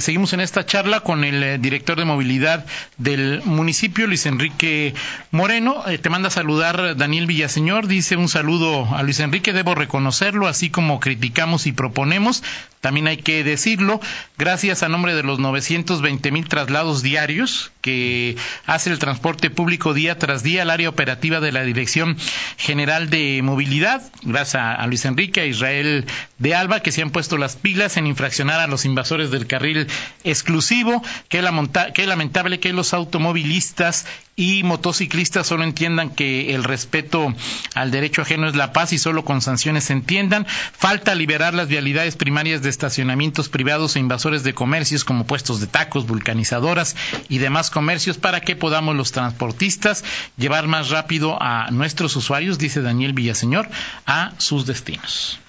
seguimos 0.00 0.32
en 0.32 0.40
esta 0.40 0.66
charla 0.66 1.00
con 1.00 1.24
el 1.24 1.42
eh, 1.42 1.58
director 1.58 1.98
de 1.98 2.04
movilidad 2.04 2.66
del 2.98 3.42
municipio, 3.44 4.06
Luis 4.06 4.26
Enrique 4.26 4.94
Moreno. 5.30 5.84
Eh, 5.88 5.98
te 5.98 6.10
manda 6.10 6.28
a 6.28 6.30
saludar 6.30 6.96
Daniel 6.96 7.26
Villaseñor. 7.26 7.86
Dice 7.86 8.16
un 8.16 8.28
saludo 8.28 8.94
a 8.94 9.02
Luis 9.02 9.20
Enrique. 9.20 9.52
Debo 9.52 9.74
reconocerlo, 9.74 10.46
así 10.46 10.70
como 10.70 11.00
criticamos 11.00 11.66
y 11.66 11.72
proponemos. 11.72 12.42
También 12.80 13.08
hay 13.08 13.16
que 13.16 13.42
decirlo, 13.42 14.00
gracias 14.38 14.84
a 14.84 14.88
nombre 14.88 15.14
de 15.14 15.24
los 15.24 15.40
920 15.40 16.30
mil 16.30 16.48
traslados 16.48 17.02
diarios 17.02 17.72
que 17.80 18.36
hace 18.64 18.90
el 18.90 19.00
transporte 19.00 19.50
público 19.50 19.92
día 19.92 20.18
tras 20.18 20.44
día, 20.44 20.62
el 20.62 20.70
área 20.70 20.88
operativa 20.88 21.40
de 21.40 21.50
la 21.50 21.64
Dirección 21.64 22.16
General 22.58 23.10
de 23.10 23.40
Movilidad, 23.42 24.02
gracias 24.22 24.62
a 24.78 24.86
Luis 24.86 25.04
Enrique, 25.04 25.40
a 25.40 25.46
Israel 25.46 26.04
de 26.38 26.54
Alba, 26.54 26.80
que 26.80 26.92
se 26.92 27.02
han 27.02 27.10
puesto 27.10 27.38
las 27.38 27.56
pilas 27.56 27.96
en 27.96 28.06
infraccionar 28.06 28.60
a 28.60 28.68
los 28.68 28.84
invasores 28.84 29.32
del 29.32 29.48
carril 29.48 29.85
exclusivo, 30.24 31.02
que, 31.28 31.42
la 31.42 31.52
que 31.94 32.02
es 32.02 32.08
lamentable 32.08 32.60
que 32.60 32.72
los 32.72 32.94
automovilistas 32.94 34.06
y 34.36 34.62
motociclistas 34.64 35.46
solo 35.46 35.64
entiendan 35.64 36.10
que 36.10 36.54
el 36.54 36.62
respeto 36.62 37.34
al 37.74 37.90
derecho 37.90 38.20
ajeno 38.22 38.48
es 38.48 38.54
la 38.54 38.72
paz 38.72 38.92
y 38.92 38.98
solo 38.98 39.24
con 39.24 39.40
sanciones 39.40 39.84
se 39.84 39.94
entiendan. 39.94 40.46
Falta 40.46 41.14
liberar 41.14 41.54
las 41.54 41.68
vialidades 41.68 42.16
primarias 42.16 42.60
de 42.62 42.68
estacionamientos 42.68 43.48
privados 43.48 43.96
e 43.96 44.00
invasores 44.00 44.42
de 44.42 44.54
comercios 44.54 45.04
como 45.04 45.26
puestos 45.26 45.60
de 45.60 45.66
tacos, 45.66 46.06
vulcanizadoras 46.06 46.96
y 47.30 47.38
demás 47.38 47.70
comercios 47.70 48.18
para 48.18 48.42
que 48.42 48.56
podamos 48.56 48.94
los 48.94 49.12
transportistas 49.12 50.04
llevar 50.36 50.66
más 50.68 50.90
rápido 50.90 51.38
a 51.40 51.70
nuestros 51.70 52.14
usuarios, 52.16 52.58
dice 52.58 52.82
Daniel 52.82 53.14
Villaseñor, 53.14 53.68
a 54.06 54.32
sus 54.38 54.66
destinos. 54.66 55.40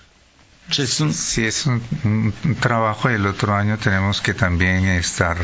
Es 0.70 1.00
un, 1.00 1.14
sí, 1.14 1.46
es 1.46 1.66
un, 1.66 1.82
un, 2.04 2.56
trabajo 2.60 3.08
el 3.10 3.26
otro 3.26 3.56
año 3.56 3.78
tenemos 3.78 4.22
que 4.22 4.34
también 4.34 4.86
estar 4.86 5.38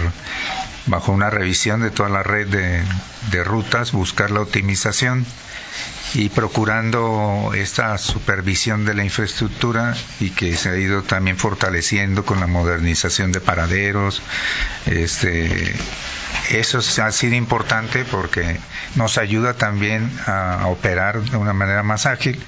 bajo 0.86 1.12
una 1.14 1.30
revisión 1.30 1.82
de 1.82 1.92
toda 1.92 2.10
la 2.10 2.24
red 2.24 2.48
de, 2.48 2.84
de 3.32 3.44
rutas, 3.44 3.94
buscar 3.94 4.32
la 4.32 4.42
optimización 4.42 5.26
y 6.14 6.30
procurando 6.30 7.52
esta 7.56 7.98
supervisión 7.98 8.86
de 8.86 8.94
la 8.94 9.04
infraestructura 9.04 9.96
y 10.20 10.30
que 10.32 10.56
se 10.56 10.70
ha 10.70 10.78
ido 10.78 11.02
también 11.04 11.38
fortaleciendo 11.38 12.26
con 12.26 12.40
la 12.40 12.48
modernización 12.48 13.32
de 13.32 13.40
paraderos. 13.40 14.22
Este, 14.86 15.74
eso 16.52 16.80
ha 17.02 17.12
sido 17.12 17.36
importante 17.36 18.06
porque 18.06 18.60
nos 18.96 19.18
ayuda 19.18 19.54
también 19.56 20.12
a 20.28 20.68
operar 20.68 21.22
de 21.22 21.38
una 21.38 21.54
manera 21.54 21.82
más 21.82 22.06
ágil 22.06 22.44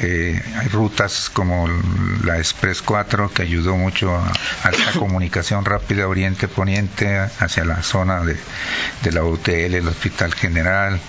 eh, 0.00 0.40
hay 0.58 0.68
rutas 0.68 1.30
como 1.30 1.68
la 2.24 2.38
Express 2.38 2.82
4 2.82 3.32
que 3.32 3.42
ayudó 3.42 3.76
mucho 3.76 4.14
a, 4.14 4.32
a 4.64 4.70
la 4.70 4.92
comunicación 4.98 5.64
rápida 5.64 6.08
Oriente-Poniente 6.08 7.18
hacia 7.18 7.64
la 7.64 7.82
zona 7.82 8.20
de, 8.24 8.36
de 9.02 9.12
la 9.12 9.24
UTL, 9.24 9.74
el 9.74 9.88
Hospital 9.88 10.34
General. 10.34 11.00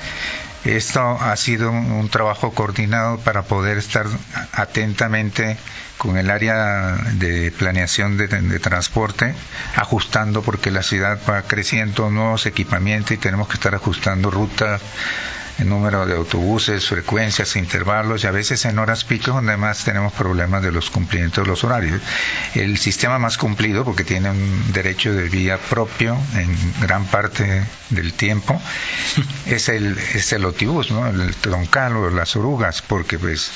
Esto 0.63 1.01
ha 1.19 1.35
sido 1.37 1.71
un, 1.71 1.91
un, 1.91 2.09
trabajo 2.09 2.51
coordinado 2.51 3.17
para 3.19 3.41
poder 3.43 3.79
estar 3.79 4.05
atentamente 4.53 5.57
con 5.97 6.17
el 6.17 6.29
área 6.29 6.97
de 7.13 7.51
planeación 7.51 8.17
de, 8.17 8.27
de, 8.27 8.59
transporte, 8.59 9.33
ajustando 9.75 10.43
porque 10.43 10.69
la 10.69 10.83
ciudad 10.83 11.19
va 11.27 11.41
creciendo 11.43 12.09
nuevos 12.09 12.45
equipamientos 12.45 13.11
y 13.11 13.17
tenemos 13.17 13.47
que 13.47 13.55
estar 13.55 13.73
ajustando 13.73 14.29
rutas 14.29 14.81
el 15.61 15.69
número 15.69 16.05
de 16.05 16.15
autobuses, 16.15 16.87
frecuencias, 16.87 17.55
intervalos 17.55 18.23
y 18.23 18.27
a 18.27 18.31
veces 18.31 18.65
en 18.65 18.79
horas 18.79 19.03
pico 19.03 19.31
donde 19.31 19.55
más 19.57 19.83
tenemos 19.83 20.11
problemas 20.13 20.63
de 20.63 20.71
los 20.71 20.89
cumplimientos 20.89 21.43
de 21.43 21.49
los 21.49 21.63
horarios. 21.63 22.01
El 22.55 22.77
sistema 22.79 23.19
más 23.19 23.37
cumplido, 23.37 23.85
porque 23.85 24.03
tiene 24.03 24.31
un 24.31 24.73
derecho 24.73 25.13
de 25.13 25.29
vía 25.29 25.57
propio 25.57 26.17
en 26.35 26.55
gran 26.81 27.05
parte 27.05 27.63
del 27.89 28.13
tiempo, 28.13 28.59
es 29.45 29.69
el, 29.69 29.97
es 30.15 30.33
el 30.33 30.43
autobús, 30.45 30.89
¿no? 30.91 31.07
el 31.07 31.35
troncal 31.35 31.95
o 31.95 32.09
las 32.09 32.35
orugas, 32.35 32.81
porque 32.81 33.19
pues 33.19 33.51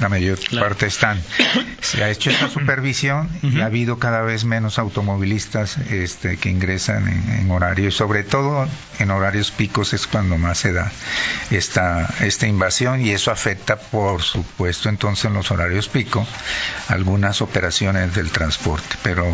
la 0.00 0.08
mayor 0.08 0.38
claro. 0.38 0.68
parte 0.68 0.86
están. 0.86 1.20
Se 1.80 2.02
ha 2.04 2.10
hecho 2.10 2.30
esta 2.30 2.48
supervisión 2.48 3.28
uh 3.42 3.46
-huh. 3.46 3.52
y 3.54 3.60
ha 3.60 3.66
habido 3.66 3.98
cada 3.98 4.22
vez 4.22 4.44
menos 4.44 4.78
automovilistas 4.78 5.78
este, 5.78 6.36
que 6.36 6.48
ingresan 6.50 7.08
en, 7.08 7.40
en 7.40 7.50
horario 7.50 7.88
y 7.88 7.92
sobre 7.92 8.22
todo 8.22 8.68
en 8.98 9.10
horarios 9.10 9.50
picos 9.50 9.92
es 9.92 10.06
cuando 10.06 10.36
más 10.38 10.58
se 10.58 10.72
da 10.72 10.90
esta, 11.50 12.08
esta 12.20 12.46
invasión 12.46 13.00
y 13.00 13.10
eso 13.10 13.30
afecta 13.30 13.76
por 13.76 14.22
supuesto 14.22 14.88
entonces 14.88 15.24
en 15.26 15.34
los 15.34 15.50
horarios 15.50 15.88
pico 15.88 16.26
algunas 16.88 17.40
operaciones 17.40 18.14
del 18.14 18.30
transporte. 18.30 18.96
Pero 19.02 19.26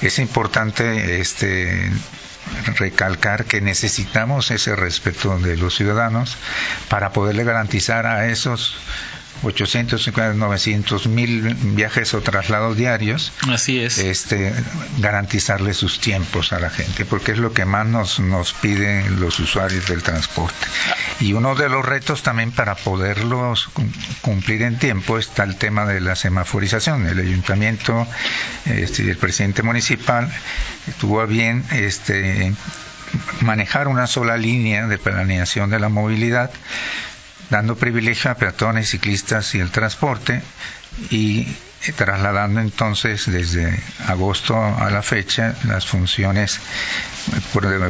es 0.00 0.18
importante 0.18 1.20
este 1.20 1.90
recalcar 2.76 3.44
que 3.44 3.60
necesitamos 3.60 4.50
ese 4.50 4.74
respeto 4.74 5.38
de 5.38 5.56
los 5.56 5.76
ciudadanos 5.76 6.36
para 6.88 7.12
poderle 7.12 7.44
garantizar 7.44 8.06
a 8.06 8.28
esos 8.28 8.76
850, 9.42 10.34
900 10.34 11.06
mil 11.06 11.54
viajes 11.54 12.14
o 12.14 12.20
traslados 12.20 12.76
diarios. 12.76 13.32
Así 13.48 13.80
es. 13.80 13.98
Este, 13.98 14.52
garantizarle 14.98 15.74
sus 15.74 16.00
tiempos 16.00 16.52
a 16.52 16.58
la 16.58 16.70
gente, 16.70 17.04
porque 17.04 17.32
es 17.32 17.38
lo 17.38 17.52
que 17.52 17.64
más 17.64 17.86
nos, 17.86 18.20
nos 18.20 18.52
piden 18.52 19.20
los 19.20 19.38
usuarios 19.38 19.86
del 19.86 20.02
transporte. 20.02 20.66
Y 21.20 21.32
uno 21.32 21.54
de 21.54 21.68
los 21.68 21.84
retos 21.84 22.22
también 22.22 22.52
para 22.52 22.74
poderlos 22.74 23.68
cumplir 24.20 24.62
en 24.62 24.78
tiempo 24.78 25.18
está 25.18 25.44
el 25.44 25.56
tema 25.56 25.84
de 25.84 26.00
la 26.00 26.16
semaforización. 26.16 27.06
El 27.06 27.18
ayuntamiento 27.18 28.06
este, 28.66 29.04
y 29.04 29.08
el 29.08 29.16
presidente 29.16 29.62
municipal 29.62 30.30
tuvo 31.00 31.20
a 31.20 31.26
bien 31.26 31.64
este, 31.72 32.52
manejar 33.40 33.88
una 33.88 34.06
sola 34.06 34.36
línea 34.36 34.86
de 34.86 34.98
planeación 34.98 35.70
de 35.70 35.78
la 35.78 35.88
movilidad, 35.88 36.50
dando 37.50 37.76
privilegio 37.76 38.30
a 38.30 38.34
peatones, 38.34 38.90
ciclistas 38.90 39.54
y 39.54 39.60
el 39.60 39.70
transporte 39.70 40.42
y 41.10 41.46
trasladando 41.96 42.60
entonces 42.60 43.30
desde 43.30 43.78
agosto 44.06 44.56
a 44.56 44.90
la 44.90 45.02
fecha 45.02 45.54
las 45.64 45.86
funciones 45.86 46.60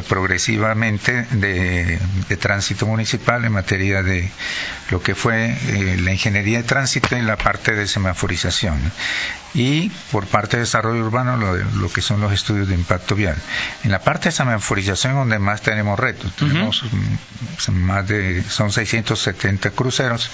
progresivamente 0.07 1.25
de, 1.31 1.99
tránsito 2.39 2.85
municipal 2.85 3.43
en 3.45 3.51
materia 3.51 4.03
de 4.03 4.29
lo 4.89 5.01
que 5.01 5.15
fue 5.15 5.49
eh, 5.51 5.97
la 6.01 6.11
ingeniería 6.11 6.59
de 6.59 6.63
tránsito 6.63 7.17
y 7.17 7.21
la 7.21 7.37
parte 7.37 7.73
de 7.73 7.87
semaforización 7.87 8.79
y 9.53 9.89
por 10.11 10.27
parte 10.27 10.57
de 10.57 10.61
desarrollo 10.61 11.03
urbano 11.05 11.37
lo, 11.37 11.55
lo, 11.55 11.91
que 11.91 12.01
son 12.01 12.21
los 12.21 12.31
estudios 12.31 12.67
de 12.67 12.75
impacto 12.75 13.15
vial. 13.15 13.35
En 13.83 13.91
la 13.91 13.99
parte 13.99 14.29
de 14.29 14.31
semaforización 14.31 15.15
donde 15.15 15.39
más 15.39 15.61
tenemos 15.61 15.99
retos, 15.99 16.35
tenemos 16.35 16.83
mm, 16.83 17.71
más 17.71 18.07
de 18.07 18.43
son 18.43 18.71
670 18.71 19.71
cruceros 19.71 20.29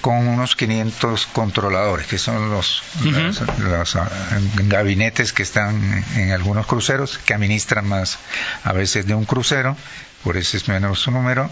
con 0.00 0.26
unos 0.26 0.56
500 0.56 1.26
controladores 1.26 2.06
que 2.06 2.18
son 2.18 2.50
los, 2.50 2.79
los 3.58 3.96
ah, 3.96 4.10
gabinetes 4.66 5.32
que 5.32 5.42
están 5.42 6.04
en 6.16 6.32
algunos 6.32 6.66
cruceros 6.66 7.18
que 7.18 7.34
administran 7.34 7.86
más 7.86 8.18
a 8.64 8.72
veces 8.72 9.06
de 9.06 9.14
un 9.14 9.24
crucero, 9.24 9.76
por 10.24 10.36
eso 10.36 10.56
es 10.56 10.68
menos 10.68 11.00
su 11.00 11.10
número, 11.10 11.50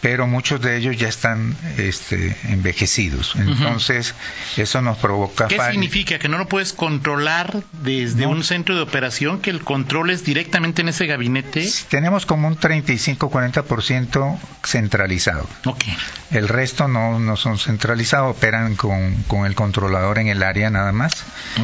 pero 0.00 0.26
muchos 0.26 0.60
de 0.60 0.76
ellos 0.76 0.96
ya 0.96 1.08
están 1.08 1.54
este, 1.76 2.36
envejecidos. 2.44 3.34
Entonces, 3.36 4.14
eso 4.56 4.80
nos 4.80 4.96
provoca... 4.98 5.46
¿Qué 5.48 5.58
significa? 5.70 6.18
¿Que 6.18 6.28
no 6.28 6.38
lo 6.38 6.48
puedes 6.48 6.72
controlar 6.72 7.62
desde 7.72 8.26
un 8.26 8.42
centro 8.42 8.74
de 8.74 8.82
operación? 8.82 9.40
¿Que 9.40 9.50
el 9.50 9.60
control 9.60 10.10
es 10.10 10.24
directamente 10.24 10.82
en 10.82 10.88
ese 10.88 11.06
gabinete? 11.06 11.68
Tenemos 11.88 12.24
como 12.24 12.48
un 12.48 12.58
35-40% 12.58 14.38
centralizado. 14.64 15.46
Okay. 15.64 15.96
El 16.30 16.48
resto 16.48 16.88
no, 16.88 17.18
no 17.18 17.36
son 17.36 17.58
centralizados, 17.58 18.36
operan 18.36 18.76
con, 18.76 19.14
con 19.24 19.44
el 19.44 19.54
controlador 19.54 20.18
en 20.18 20.28
el 20.28 20.42
área 20.42 20.70
nada 20.70 20.92
más. 20.92 21.12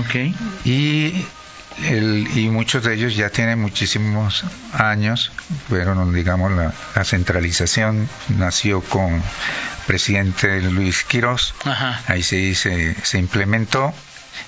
Okay. 0.06 0.34
Y 0.64 1.24
y 1.78 2.48
muchos 2.48 2.84
de 2.84 2.94
ellos 2.94 3.16
ya 3.16 3.30
tienen 3.30 3.60
muchísimos 3.60 4.44
años, 4.72 5.32
pero 5.68 6.10
digamos 6.10 6.52
la, 6.52 6.72
centralización 7.04 8.08
nació 8.38 8.80
con 8.80 9.22
presidente 9.86 10.60
Luis 10.62 11.04
Quirós, 11.04 11.54
ahí 12.06 12.22
se, 12.22 12.54
se, 12.54 12.94
se 13.02 13.18
implementó 13.18 13.94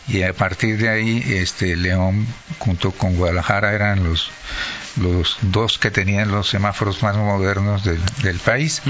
y 0.06 0.22
a 0.22 0.32
partir 0.32 0.78
de 0.78 0.88
ahí 0.88 1.22
este 1.26 1.76
León 1.76 2.26
junto 2.58 2.92
con 2.92 3.16
Guadalajara 3.16 3.72
eran 3.72 4.04
los 4.04 4.30
los 5.00 5.38
dos 5.42 5.78
que 5.78 5.90
tenían 5.90 6.30
los 6.30 6.48
semáforos 6.48 7.02
más 7.02 7.16
modernos 7.16 7.84
del, 7.84 8.38
país, 8.44 8.82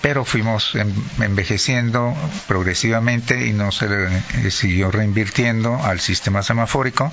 pero 0.00 0.24
fuimos 0.24 0.74
envejeciendo 1.18 2.14
progresivamente 2.46 3.46
y 3.46 3.52
no 3.52 3.72
se 3.72 3.88
le 3.88 4.50
siguió 4.50 4.90
reinvirtiendo 4.90 5.82
al 5.82 6.00
sistema 6.00 6.42
semafórico 6.42 7.12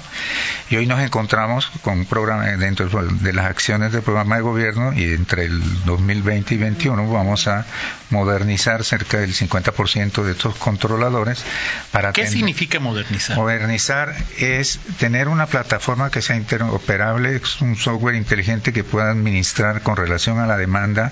y 0.69 0.75
hoy 0.75 0.85
nos 0.85 0.99
encontramos 0.99 1.71
con 1.81 1.99
un 1.99 2.05
programa 2.05 2.45
dentro 2.45 2.89
de 2.89 3.33
las 3.33 3.45
acciones 3.45 3.91
del 3.91 4.01
programa 4.01 4.35
de 4.35 4.41
gobierno 4.41 4.93
y 4.93 5.03
entre 5.03 5.45
el 5.45 5.85
2020 5.85 6.55
y 6.55 6.57
2021 6.57 7.11
vamos 7.11 7.47
a 7.47 7.65
modernizar 8.09 8.83
cerca 8.83 9.19
del 9.19 9.33
50% 9.33 10.23
de 10.23 10.31
estos 10.31 10.55
controladores 10.55 11.43
para 11.91 12.13
¿Qué 12.13 12.27
significa 12.27 12.79
modernizar? 12.79 13.37
Modernizar 13.37 14.15
es 14.37 14.79
tener 14.99 15.27
una 15.27 15.45
plataforma 15.45 16.09
que 16.09 16.21
sea 16.21 16.35
interoperable, 16.35 17.35
es 17.35 17.61
un 17.61 17.75
software 17.75 18.15
inteligente 18.29 18.73
que 18.73 18.83
pueda 18.83 19.09
administrar 19.09 19.81
con 19.81 19.97
relación 19.97 20.37
a 20.37 20.45
la 20.45 20.55
demanda 20.55 21.11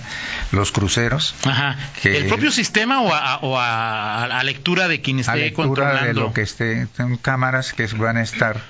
los 0.52 0.72
cruceros. 0.72 1.34
Ajá. 1.46 1.76
¿El 2.04 2.28
propio 2.28 2.52
sistema 2.52 3.02
o 3.02 3.58
a, 3.60 4.42
lectura 4.44 4.88
de 4.88 5.02
quien 5.02 5.20
esté 5.20 5.32
a 5.32 5.36
lectura 5.36 6.04
de 6.04 6.14
lo 6.14 6.32
que 6.32 6.42
esté, 6.42 6.88
son 6.96 7.18
cámaras 7.18 7.74
que 7.74 7.88
van 7.88 8.18
a 8.18 8.22
estar 8.22 8.62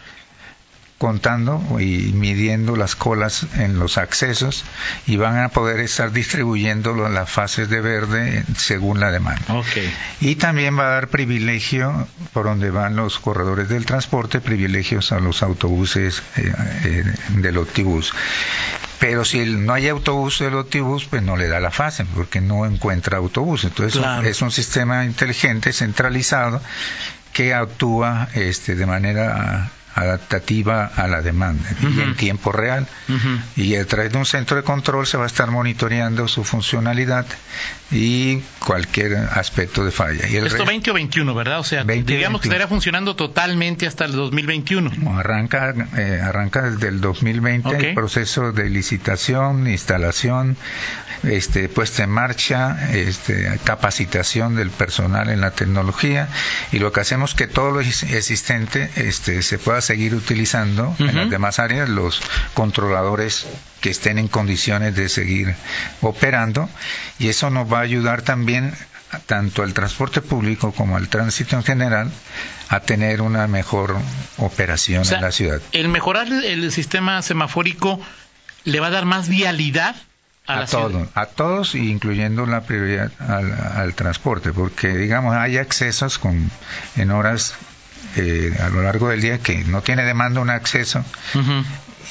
contando 0.97 1.61
y 1.79 2.11
midiendo 2.13 2.75
las 2.75 2.95
colas 2.95 3.45
en 3.57 3.77
los 3.77 3.97
accesos 3.97 4.63
y 5.05 5.17
van 5.17 5.37
a 5.37 5.49
poder 5.49 5.79
estar 5.79 6.11
distribuyendo 6.11 6.95
las 7.07 7.29
fases 7.29 7.69
de 7.69 7.81
verde 7.81 8.43
según 8.57 8.99
la 8.99 9.11
demanda. 9.11 9.53
Okay. 9.53 9.93
Y 10.21 10.35
también 10.35 10.77
va 10.77 10.87
a 10.87 10.91
dar 10.91 11.09
privilegio 11.09 12.07
por 12.33 12.45
donde 12.45 12.71
van 12.71 12.95
los 12.95 13.19
corredores 13.19 13.69
del 13.69 13.85
transporte, 13.85 14.41
privilegios 14.41 15.11
a 15.11 15.19
los 15.19 15.43
autobuses 15.43 16.23
eh, 16.35 16.51
eh, 16.83 17.03
del 17.29 17.57
Optibus. 17.57 18.13
Pero 18.99 19.23
si 19.25 19.45
no 19.45 19.73
hay 19.73 19.89
autobús 19.89 20.39
del 20.39 20.55
Optibus, 20.55 21.05
pues 21.05 21.21
no 21.21 21.37
le 21.37 21.47
da 21.47 21.59
la 21.59 21.69
fase, 21.69 22.05
porque 22.15 22.41
no 22.41 22.65
encuentra 22.65 23.17
autobús. 23.17 23.63
Entonces 23.63 24.01
es 24.23 24.41
un 24.41 24.49
sistema 24.49 25.05
inteligente, 25.05 25.71
centralizado, 25.71 26.59
que 27.33 27.53
actúa 27.53 28.29
este, 28.33 28.73
de 28.73 28.85
manera 28.87 29.69
adaptativa 29.97 30.85
a 30.85 31.07
la 31.07 31.21
demanda 31.21 31.69
y 31.81 31.99
en 31.99 32.15
tiempo 32.15 32.51
real. 32.51 32.87
Y 33.55 33.75
a 33.75 33.85
través 33.85 34.11
de 34.11 34.17
un 34.17 34.25
centro 34.25 34.57
de 34.57 34.63
control 34.63 35.07
se 35.07 35.17
va 35.17 35.23
a 35.23 35.27
estar 35.27 35.49
monitoreando 35.49 36.27
su 36.27 36.43
funcionalidad 36.43 37.25
y 37.91 38.41
cualquier 38.59 39.15
aspecto 39.15 39.85
de 39.85 39.91
falla. 39.91 40.27
Y 40.27 40.37
Esto 40.37 40.65
20 40.65 40.91
o 40.91 40.93
21, 40.93 41.33
¿verdad? 41.33 41.59
O 41.59 41.63
sea, 41.63 41.83
digamos 41.83 42.41
que 42.41 42.47
estaría 42.47 42.67
funcionando 42.67 43.15
totalmente 43.15 43.87
hasta 43.87 44.05
el 44.05 44.11
2021. 44.11 44.91
arranca, 45.17 45.73
eh, 45.97 46.21
arranca 46.21 46.69
desde 46.69 46.89
el 46.89 47.01
2020 47.01 47.89
el 47.89 47.95
proceso 47.95 48.51
de 48.51 48.69
licitación, 48.69 49.67
instalación, 49.67 50.57
este, 51.23 51.69
puesta 51.69 52.03
en 52.03 52.09
marcha, 52.11 52.91
este, 52.93 53.59
capacitación 53.63 54.55
del 54.55 54.69
personal 54.69 55.29
en 55.29 55.41
la 55.41 55.51
tecnología 55.51 56.27
y 56.71 56.79
lo 56.79 56.91
que 56.91 57.01
hacemos 57.01 57.33
que 57.33 57.47
todo 57.47 57.71
lo 57.71 57.79
existente 57.79 58.89
este, 58.95 59.41
se 59.41 59.57
pueda 59.57 59.81
seguir 59.87 60.13
utilizando 60.13 60.93
en 60.99 61.15
las 61.15 61.29
demás 61.29 61.59
áreas, 61.59 61.87
los 61.87 62.21
controladores 62.53 63.47
que 63.79 63.89
estén 63.89 64.19
en 64.19 64.27
condiciones 64.27 64.95
de 64.95 65.07
seguir 65.07 65.55
operando. 66.01 66.69
Y 67.19 67.29
eso 67.29 67.49
nos 67.49 67.71
va 67.71 67.79
a 67.79 67.81
ayudar 67.81 68.21
también 68.21 68.73
tanto 69.25 69.63
al 69.63 69.73
transporte 69.73 70.21
público 70.21 70.73
como 70.73 70.97
al 70.97 71.07
tránsito 71.07 71.55
en 71.55 71.63
general 71.63 72.11
a 72.67 72.81
tener 72.81 73.21
una 73.21 73.47
mejor 73.47 73.95
operación 74.37 75.03
en 75.09 75.21
la 75.21 75.31
ciudad. 75.31 75.61
El 75.71 75.87
mejorar 75.87 76.27
el 76.27 76.69
sistema 76.73 77.21
semafórico 77.21 78.01
le 78.65 78.81
va 78.81 78.87
a 78.87 78.91
dar 78.91 79.05
más 79.05 79.29
vialidad 79.29 79.95
a, 80.47 80.65
todos, 80.65 81.07
a 81.13 81.25
todos, 81.25 81.75
incluyendo 81.75 82.45
la 82.45 82.61
prioridad 82.61 83.11
al, 83.19 83.93
transporte, 83.95 84.51
porque 84.53 84.89
digamos 84.89 85.35
hay 85.35 85.57
accesos 85.57 86.17
con 86.19 86.49
en 86.95 87.11
horas 87.11 87.55
eh, 88.15 88.55
a 88.59 88.69
lo 88.69 88.81
largo 88.81 89.09
del 89.09 89.21
día 89.21 89.39
que 89.39 89.63
no 89.65 89.81
tiene 89.81 90.03
demanda 90.03 90.41
un 90.41 90.49
acceso 90.49 91.03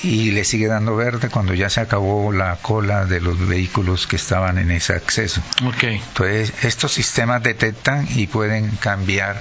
y 0.02 0.30
le 0.30 0.44
sigue 0.44 0.66
dando 0.66 0.94
verde 0.94 1.28
cuando 1.30 1.54
ya 1.54 1.70
se 1.70 1.80
acabó 1.80 2.32
la 2.32 2.56
cola 2.56 3.06
de 3.06 3.20
los 3.20 3.48
vehículos 3.48 4.06
que 4.06 4.16
estaban 4.16 4.58
en 4.58 4.70
ese 4.70 4.92
acceso. 4.92 5.40
Okay. 5.74 5.96
Entonces 5.96 6.52
estos 6.62 6.92
sistemas 6.92 7.42
detectan 7.42 8.06
y 8.14 8.26
pueden 8.26 8.70
cambiar 8.76 9.40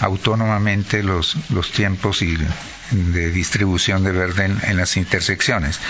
autónomamente 0.00 1.02
los, 1.02 1.36
los 1.50 1.70
tiempos 1.70 2.22
y 2.22 2.36
de 2.90 3.30
distribución 3.30 4.04
de 4.04 4.12
verde 4.12 4.44
en, 4.44 4.76
las 4.76 4.96
intersecciones. 4.96 5.80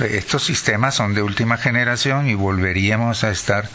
Estos 0.00 0.44
sistemas 0.44 0.94
son 0.94 1.14
de 1.14 1.22
última 1.22 1.56
generación 1.56 2.28
y 2.28 2.34
volveríamos 2.34 3.24
a 3.24 3.30
estar 3.30 3.68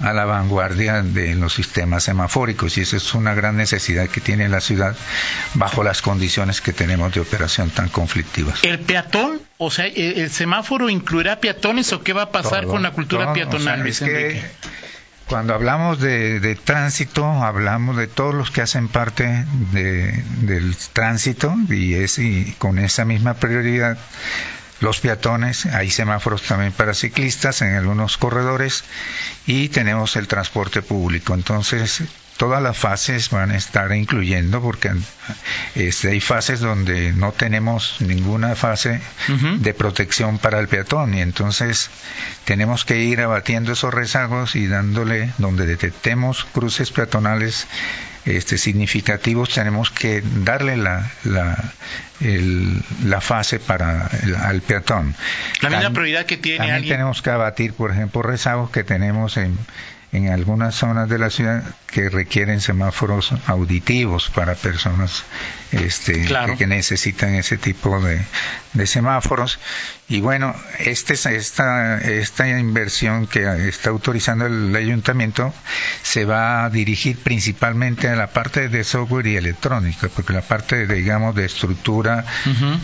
a 0.00 0.12
la 0.12 0.24
vanguardia 0.24 1.02
de 1.02 1.34
los 1.34 1.54
sistemas 1.54 2.04
semafóricos 2.04 2.76
y 2.78 2.82
esa 2.82 2.96
es 2.96 3.14
una 3.14 3.34
gran 3.34 3.56
necesidad 3.56 4.08
que 4.08 4.20
tiene 4.20 4.48
la 4.48 4.60
ciudad 4.60 4.96
bajo 5.54 5.84
las 5.84 6.02
condiciones 6.02 6.60
que 6.60 6.72
tenemos 6.72 7.14
de 7.14 7.20
operación 7.20 7.70
tan 7.70 7.88
conflictivas. 7.88 8.64
¿El 8.64 8.80
peatón, 8.80 9.40
o 9.58 9.70
sea, 9.70 9.86
el, 9.86 10.30
semáforo 10.30 10.88
incluirá 10.90 11.40
peatones 11.40 11.92
o 11.92 12.02
qué 12.02 12.12
va 12.12 12.22
a 12.22 12.32
pasar 12.32 12.66
con 12.66 12.82
la 12.82 12.90
cultura 12.90 13.32
peatonal? 13.32 13.84
Cuando 15.26 15.54
hablamos 15.54 16.00
de, 16.00 16.58
tránsito, 16.64 17.24
hablamos 17.24 17.96
de 17.96 18.06
todos 18.08 18.34
los 18.34 18.50
que 18.50 18.60
hacen 18.60 18.88
parte 18.88 19.46
del 20.42 20.76
tránsito 20.92 21.54
y, 21.70 21.94
es, 21.94 22.18
y 22.18 22.54
con 22.58 22.78
esa 22.78 23.04
misma 23.06 23.34
prioridad 23.34 23.96
los 24.80 25.00
peatones, 25.00 25.66
hay 25.66 25.90
semáforos 25.90 26.42
también 26.42 26.72
para 26.72 26.94
ciclistas 26.94 27.62
en 27.62 27.74
algunos 27.74 28.16
corredores 28.16 28.84
y 29.46 29.68
tenemos 29.68 30.16
el 30.16 30.28
transporte 30.28 30.82
público. 30.82 31.34
Entonces, 31.34 32.02
todas 32.36 32.62
las 32.62 32.76
fases 32.76 33.30
van 33.30 33.50
a 33.50 33.56
estar 33.56 33.92
incluyendo 33.94 34.60
porque 34.60 34.90
este, 35.74 36.10
hay 36.10 36.20
fases 36.20 36.60
donde 36.60 37.12
no 37.12 37.32
tenemos 37.32 37.96
ninguna 38.00 38.54
fase 38.56 39.00
de 39.58 39.74
protección 39.74 40.38
para 40.38 40.58
el 40.58 40.68
peatón 40.68 41.14
y 41.14 41.20
entonces 41.20 41.90
tenemos 42.44 42.84
que 42.84 43.00
ir 43.00 43.20
abatiendo 43.20 43.72
esos 43.72 43.94
rezagos 43.94 44.56
y 44.56 44.66
dándole 44.66 45.32
donde 45.38 45.66
detectemos 45.66 46.44
cruces 46.52 46.90
peatonales 46.90 47.66
este, 48.24 48.56
significativos 48.56 49.50
tenemos 49.50 49.90
que 49.90 50.22
darle 50.22 50.78
la, 50.78 51.10
la, 51.24 51.72
la 53.04 53.20
fase 53.20 53.58
para 53.58 54.08
el, 54.22 54.34
al 54.34 54.62
peatón. 54.62 55.14
La 55.60 55.68
misma 55.68 55.90
prioridad 55.90 56.24
que 56.24 56.38
tiene 56.38 56.58
También 56.58 56.88
tenemos 56.88 57.20
que 57.20 57.28
abatir, 57.28 57.74
por 57.74 57.90
ejemplo, 57.90 58.22
rezagos 58.22 58.70
que 58.70 58.82
tenemos 58.82 59.36
en, 59.36 59.58
en 60.14 60.30
algunas 60.30 60.76
zonas 60.76 61.08
de 61.08 61.18
la 61.18 61.28
ciudad 61.28 61.64
que 61.88 62.08
requieren 62.08 62.60
semáforos 62.60 63.32
auditivos 63.46 64.30
para 64.30 64.54
personas 64.54 65.24
este, 65.72 66.24
que, 66.56 66.66
necesitan 66.68 67.34
ese 67.34 67.58
tipo 67.58 68.00
de, 68.00 68.20
de, 68.74 68.86
semáforos. 68.86 69.58
Y 70.06 70.20
bueno, 70.20 70.54
este, 70.80 71.14
esta, 71.14 71.98
esta 71.98 72.48
inversión 72.48 73.26
que 73.26 73.68
está 73.68 73.88
autorizando 73.88 74.44
el 74.44 74.76
ayuntamiento 74.76 75.54
se 76.02 76.26
va 76.26 76.64
a 76.64 76.70
dirigir 76.70 77.16
principalmente 77.18 78.08
a 78.08 78.14
la 78.14 78.26
parte 78.26 78.68
de 78.68 78.84
software 78.84 79.26
y 79.26 79.36
electrónica, 79.36 80.10
porque 80.14 80.34
la 80.34 80.42
parte, 80.42 80.86
de, 80.86 80.94
digamos, 80.94 81.34
de 81.34 81.46
estructura 81.46 82.26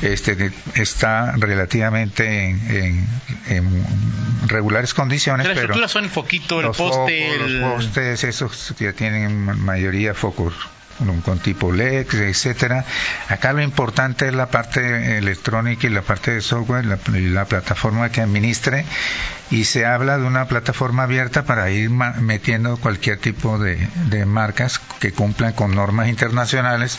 este, 0.00 0.50
está 0.76 1.32
relativamente 1.36 2.48
en, 2.48 3.06
en, 3.48 3.86
regulares 4.46 4.94
condiciones. 4.94 5.46
La 5.46 5.52
estructura 5.52 5.88
son 5.88 6.04
el 6.04 6.10
foquito, 6.10 6.60
el 6.60 6.68
poste. 6.68 7.36
Los 7.36 7.74
postes, 7.74 8.24
esos 8.24 8.74
que 8.78 8.94
tienen 8.94 9.60
mayoría 9.62 10.14
focos 10.14 10.54
con 11.24 11.38
tipo 11.38 11.72
LED, 11.72 12.06
etcétera. 12.14 12.84
Acá 13.28 13.52
lo 13.52 13.62
importante 13.62 14.26
es 14.28 14.34
la 14.34 14.50
parte 14.50 15.18
electrónica 15.18 15.86
y 15.86 15.90
la 15.90 16.02
parte 16.02 16.32
de 16.32 16.40
software, 16.40 16.84
la, 16.84 16.98
la 17.12 17.44
plataforma 17.46 18.10
que 18.10 18.20
administre 18.20 18.84
y 19.50 19.64
se 19.64 19.84
habla 19.84 20.18
de 20.18 20.24
una 20.24 20.46
plataforma 20.46 21.04
abierta 21.04 21.44
para 21.44 21.70
ir 21.70 21.90
metiendo 21.90 22.76
cualquier 22.76 23.18
tipo 23.18 23.58
de 23.58 24.24
marcas 24.26 24.80
que 25.00 25.12
cumplan 25.12 25.52
con 25.54 25.74
normas 25.74 26.08
internacionales 26.08 26.98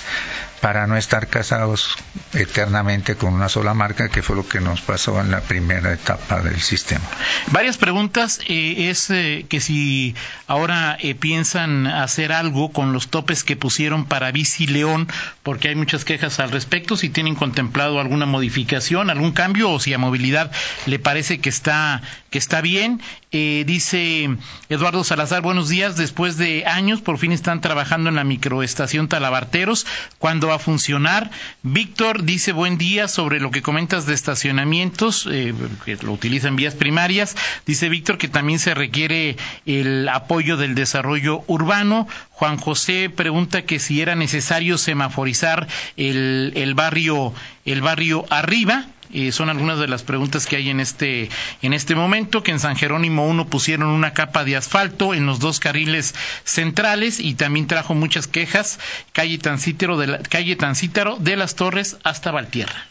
para 0.61 0.85
no 0.85 0.95
estar 0.95 1.27
casados 1.27 1.97
eternamente 2.33 3.15
con 3.15 3.33
una 3.33 3.49
sola 3.49 3.73
marca, 3.73 4.09
que 4.09 4.21
fue 4.21 4.35
lo 4.35 4.47
que 4.47 4.61
nos 4.61 4.79
pasó 4.81 5.19
en 5.19 5.31
la 5.31 5.41
primera 5.41 5.91
etapa 5.91 6.39
del 6.41 6.61
sistema. 6.61 7.03
Varias 7.47 7.77
preguntas. 7.77 8.39
Eh, 8.47 8.89
es 8.89 9.09
eh, 9.09 9.45
que 9.49 9.59
si 9.59 10.15
ahora 10.47 10.97
eh, 10.99 11.15
piensan 11.15 11.87
hacer 11.87 12.31
algo 12.31 12.71
con 12.71 12.93
los 12.93 13.09
topes 13.09 13.43
que 13.43 13.55
pusieron 13.55 14.05
para 14.05 14.31
Bici 14.31 14.67
León, 14.67 15.07
porque 15.41 15.69
hay 15.69 15.75
muchas 15.75 16.05
quejas 16.05 16.39
al 16.39 16.51
respecto, 16.51 16.95
si 16.95 17.09
tienen 17.09 17.35
contemplado 17.35 17.99
alguna 17.99 18.27
modificación, 18.27 19.09
algún 19.09 19.31
cambio, 19.31 19.71
o 19.71 19.79
si 19.79 19.93
a 19.93 19.97
movilidad 19.97 20.51
le 20.85 20.99
parece 20.99 21.39
que 21.39 21.49
está, 21.49 22.03
que 22.29 22.37
está 22.37 22.61
bien. 22.61 23.01
dice 23.31 24.29
Eduardo 24.69 25.03
Salazar, 25.03 25.41
buenos 25.41 25.69
días. 25.69 25.97
Después 25.97 26.37
de 26.37 26.65
años, 26.67 27.01
por 27.01 27.17
fin 27.17 27.31
están 27.31 27.61
trabajando 27.61 28.09
en 28.09 28.15
la 28.15 28.23
microestación 28.23 29.07
Talabarteros. 29.07 29.87
Cuando 30.19 30.50
a 30.53 30.59
funcionar. 30.59 31.31
Víctor 31.63 32.23
dice 32.23 32.51
buen 32.51 32.77
día 32.77 33.07
sobre 33.07 33.39
lo 33.39 33.51
que 33.51 33.61
comentas 33.61 34.05
de 34.05 34.13
estacionamientos, 34.13 35.27
eh, 35.31 35.53
que 35.85 35.97
lo 35.97 36.11
utilizan 36.11 36.55
vías 36.55 36.75
primarias. 36.75 37.35
Dice 37.65 37.89
Víctor 37.89 38.17
que 38.17 38.27
también 38.27 38.59
se 38.59 38.73
requiere 38.73 39.37
el 39.65 40.07
apoyo 40.09 40.57
del 40.57 40.75
desarrollo 40.75 41.43
urbano. 41.47 42.07
Juan 42.31 42.57
José 42.57 43.09
pregunta 43.09 43.63
que 43.63 43.79
si 43.79 44.01
era 44.01 44.15
necesario 44.15 44.77
semaforizar 44.77 45.67
el, 45.97 46.53
el 46.55 46.73
barrio, 46.73 47.33
el 47.65 47.81
barrio 47.81 48.25
arriba. 48.29 48.85
Eh, 49.13 49.31
son 49.31 49.49
algunas 49.49 49.79
de 49.79 49.87
las 49.87 50.03
preguntas 50.03 50.45
que 50.45 50.55
hay 50.55 50.69
en 50.69 50.79
este, 50.79 51.29
en 51.61 51.73
este 51.73 51.95
momento, 51.95 52.43
que 52.43 52.51
en 52.51 52.59
San 52.59 52.75
Jerónimo 52.75 53.27
1 53.27 53.47
pusieron 53.47 53.89
una 53.89 54.13
capa 54.13 54.43
de 54.43 54.55
asfalto 54.55 55.13
en 55.13 55.25
los 55.25 55.39
dos 55.39 55.59
carriles 55.59 56.15
centrales 56.43 57.19
y 57.19 57.35
también 57.35 57.67
trajo 57.67 57.93
muchas 57.93 58.27
quejas, 58.27 58.79
calle 59.13 59.37
Tancítaro 59.37 59.97
de, 59.97 60.07
la, 60.07 60.19
calle 60.19 60.55
Tancítaro 60.55 61.17
de 61.17 61.35
las 61.35 61.55
Torres 61.55 61.97
hasta 62.03 62.31
Valtierra. 62.31 62.85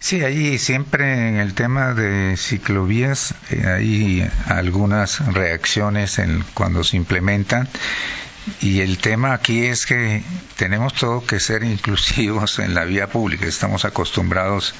Sí, 0.00 0.22
ahí 0.22 0.58
siempre 0.58 1.28
en 1.28 1.36
el 1.36 1.54
tema 1.54 1.94
de 1.94 2.36
ciclovías 2.36 3.34
eh, 3.50 3.66
hay 3.66 4.30
algunas 4.46 5.26
reacciones 5.32 6.18
en, 6.18 6.44
cuando 6.52 6.84
se 6.84 6.98
implementan 6.98 7.68
y 8.60 8.80
el 8.80 8.98
tema 8.98 9.32
aquí 9.32 9.66
es 9.66 9.86
que 9.86 10.22
tenemos 10.56 10.94
todo 10.94 11.24
que 11.24 11.40
ser 11.40 11.64
inclusivos 11.64 12.58
en 12.58 12.74
la 12.74 12.84
vía 12.84 13.08
pública. 13.08 13.46
Estamos 13.46 13.84
acostumbrados, 13.84 14.74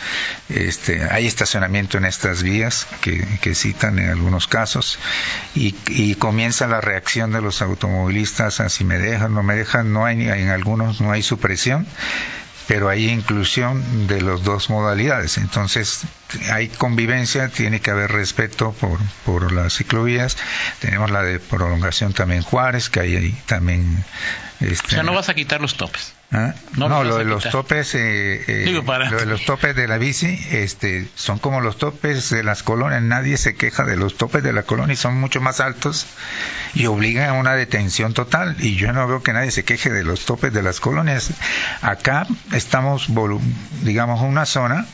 este, 0.49 1.05
hay 1.11 1.27
estacionamiento 1.27 1.99
en 1.99 2.05
estas 2.05 2.43
vías 2.43 2.87
que, 3.01 3.27
que 3.41 3.55
citan 3.55 3.99
en 3.99 4.11
algunos 4.11 4.47
casos 4.47 4.99
y, 5.55 5.75
comienza 6.17 6.67
la 6.67 6.81
reacción 6.81 7.33
de 7.33 7.41
los 7.41 7.61
automovilistas 7.61 8.61
a 8.61 8.69
si 8.69 8.85
me 8.85 8.99
dejan, 8.99 9.35
no 9.35 9.43
me 9.43 9.57
dejan, 9.57 9.93
no 9.93 10.07
hay, 10.07 10.29
en 10.29 10.49
algunos 10.49 11.01
no 11.01 11.13
hay 11.13 11.23
supresión 11.23 11.87
pero 12.67 12.89
hay 12.89 13.09
inclusión 13.09 14.07
de 14.07 14.21
las 14.23 14.43
dos 14.43 14.71
modalidades. 14.71 15.39
Entonces, 15.39 16.03
hay 16.51 16.69
convivencia, 16.69 17.49
tiene 17.49 17.81
que 17.81 17.91
haber 17.91 18.13
respeto 18.13 18.73
por, 18.73 18.99
por 19.25 19.53
las 19.53 19.75
ciclovías. 19.77 20.37
Tenemos 20.81 21.11
la 21.11 21.23
de 21.23 21.41
prolongación 21.41 22.13
también 22.13 22.43
Juárez, 22.43 22.89
que 22.89 23.01
hay 23.01 23.17
ahí 23.17 23.43
también. 23.47 24.05
Este, 24.61 24.87
o 24.87 24.91
sea, 24.91 25.03
no 25.03 25.15
vas 25.15 25.29
a 25.29 25.35
quitar 25.35 25.61
los 25.61 25.77
topes. 25.77 26.15
¿Ah? 26.35 26.53
No, 26.77 27.05
lo 27.05 27.19
de 27.19 27.25
los 27.25 27.49
topes, 27.49 27.95
eh, 27.95 28.45
eh, 28.49 28.83
lo 28.83 29.19
de 29.21 29.27
los 29.27 29.45
topes 29.45 29.77
de 29.77 29.87
la 29.87 29.99
bici, 29.99 30.37
este, 30.51 31.07
son 31.15 31.39
como 31.39 31.61
los 31.61 31.79
topes 31.79 32.31
de 32.31 32.43
las 32.43 32.65
colonias. 32.65 33.03
Nadie 33.03 33.37
se 33.37 33.55
queja 33.55 33.85
de 33.85 33.97
los 33.97 34.17
topes 34.17 34.43
de 34.43 34.53
la 34.53 34.65
colonia, 34.65 34.97
son 34.97 35.21
mucho 35.21 35.41
más 35.41 35.61
altos 35.61 36.07
y 36.75 36.87
obligan 36.87 37.29
a 37.29 37.33
una 37.35 37.55
detención 37.55 38.15
total. 38.15 38.57
Y 38.59 38.75
yo 38.75 38.93
no 38.93 39.07
veo 39.07 39.23
que 39.23 39.33
nadie 39.33 39.53
se 39.53 39.65
queje 39.65 39.91
de 39.91 40.03
los 40.03 40.25
topes 40.25 40.53
de 40.53 40.63
las 40.63 40.81
colonias. 40.81 41.31
Acá 41.83 42.27
estamos, 42.53 43.09
digamos, 43.83 44.21
una 44.21 44.45
zona 44.45 44.87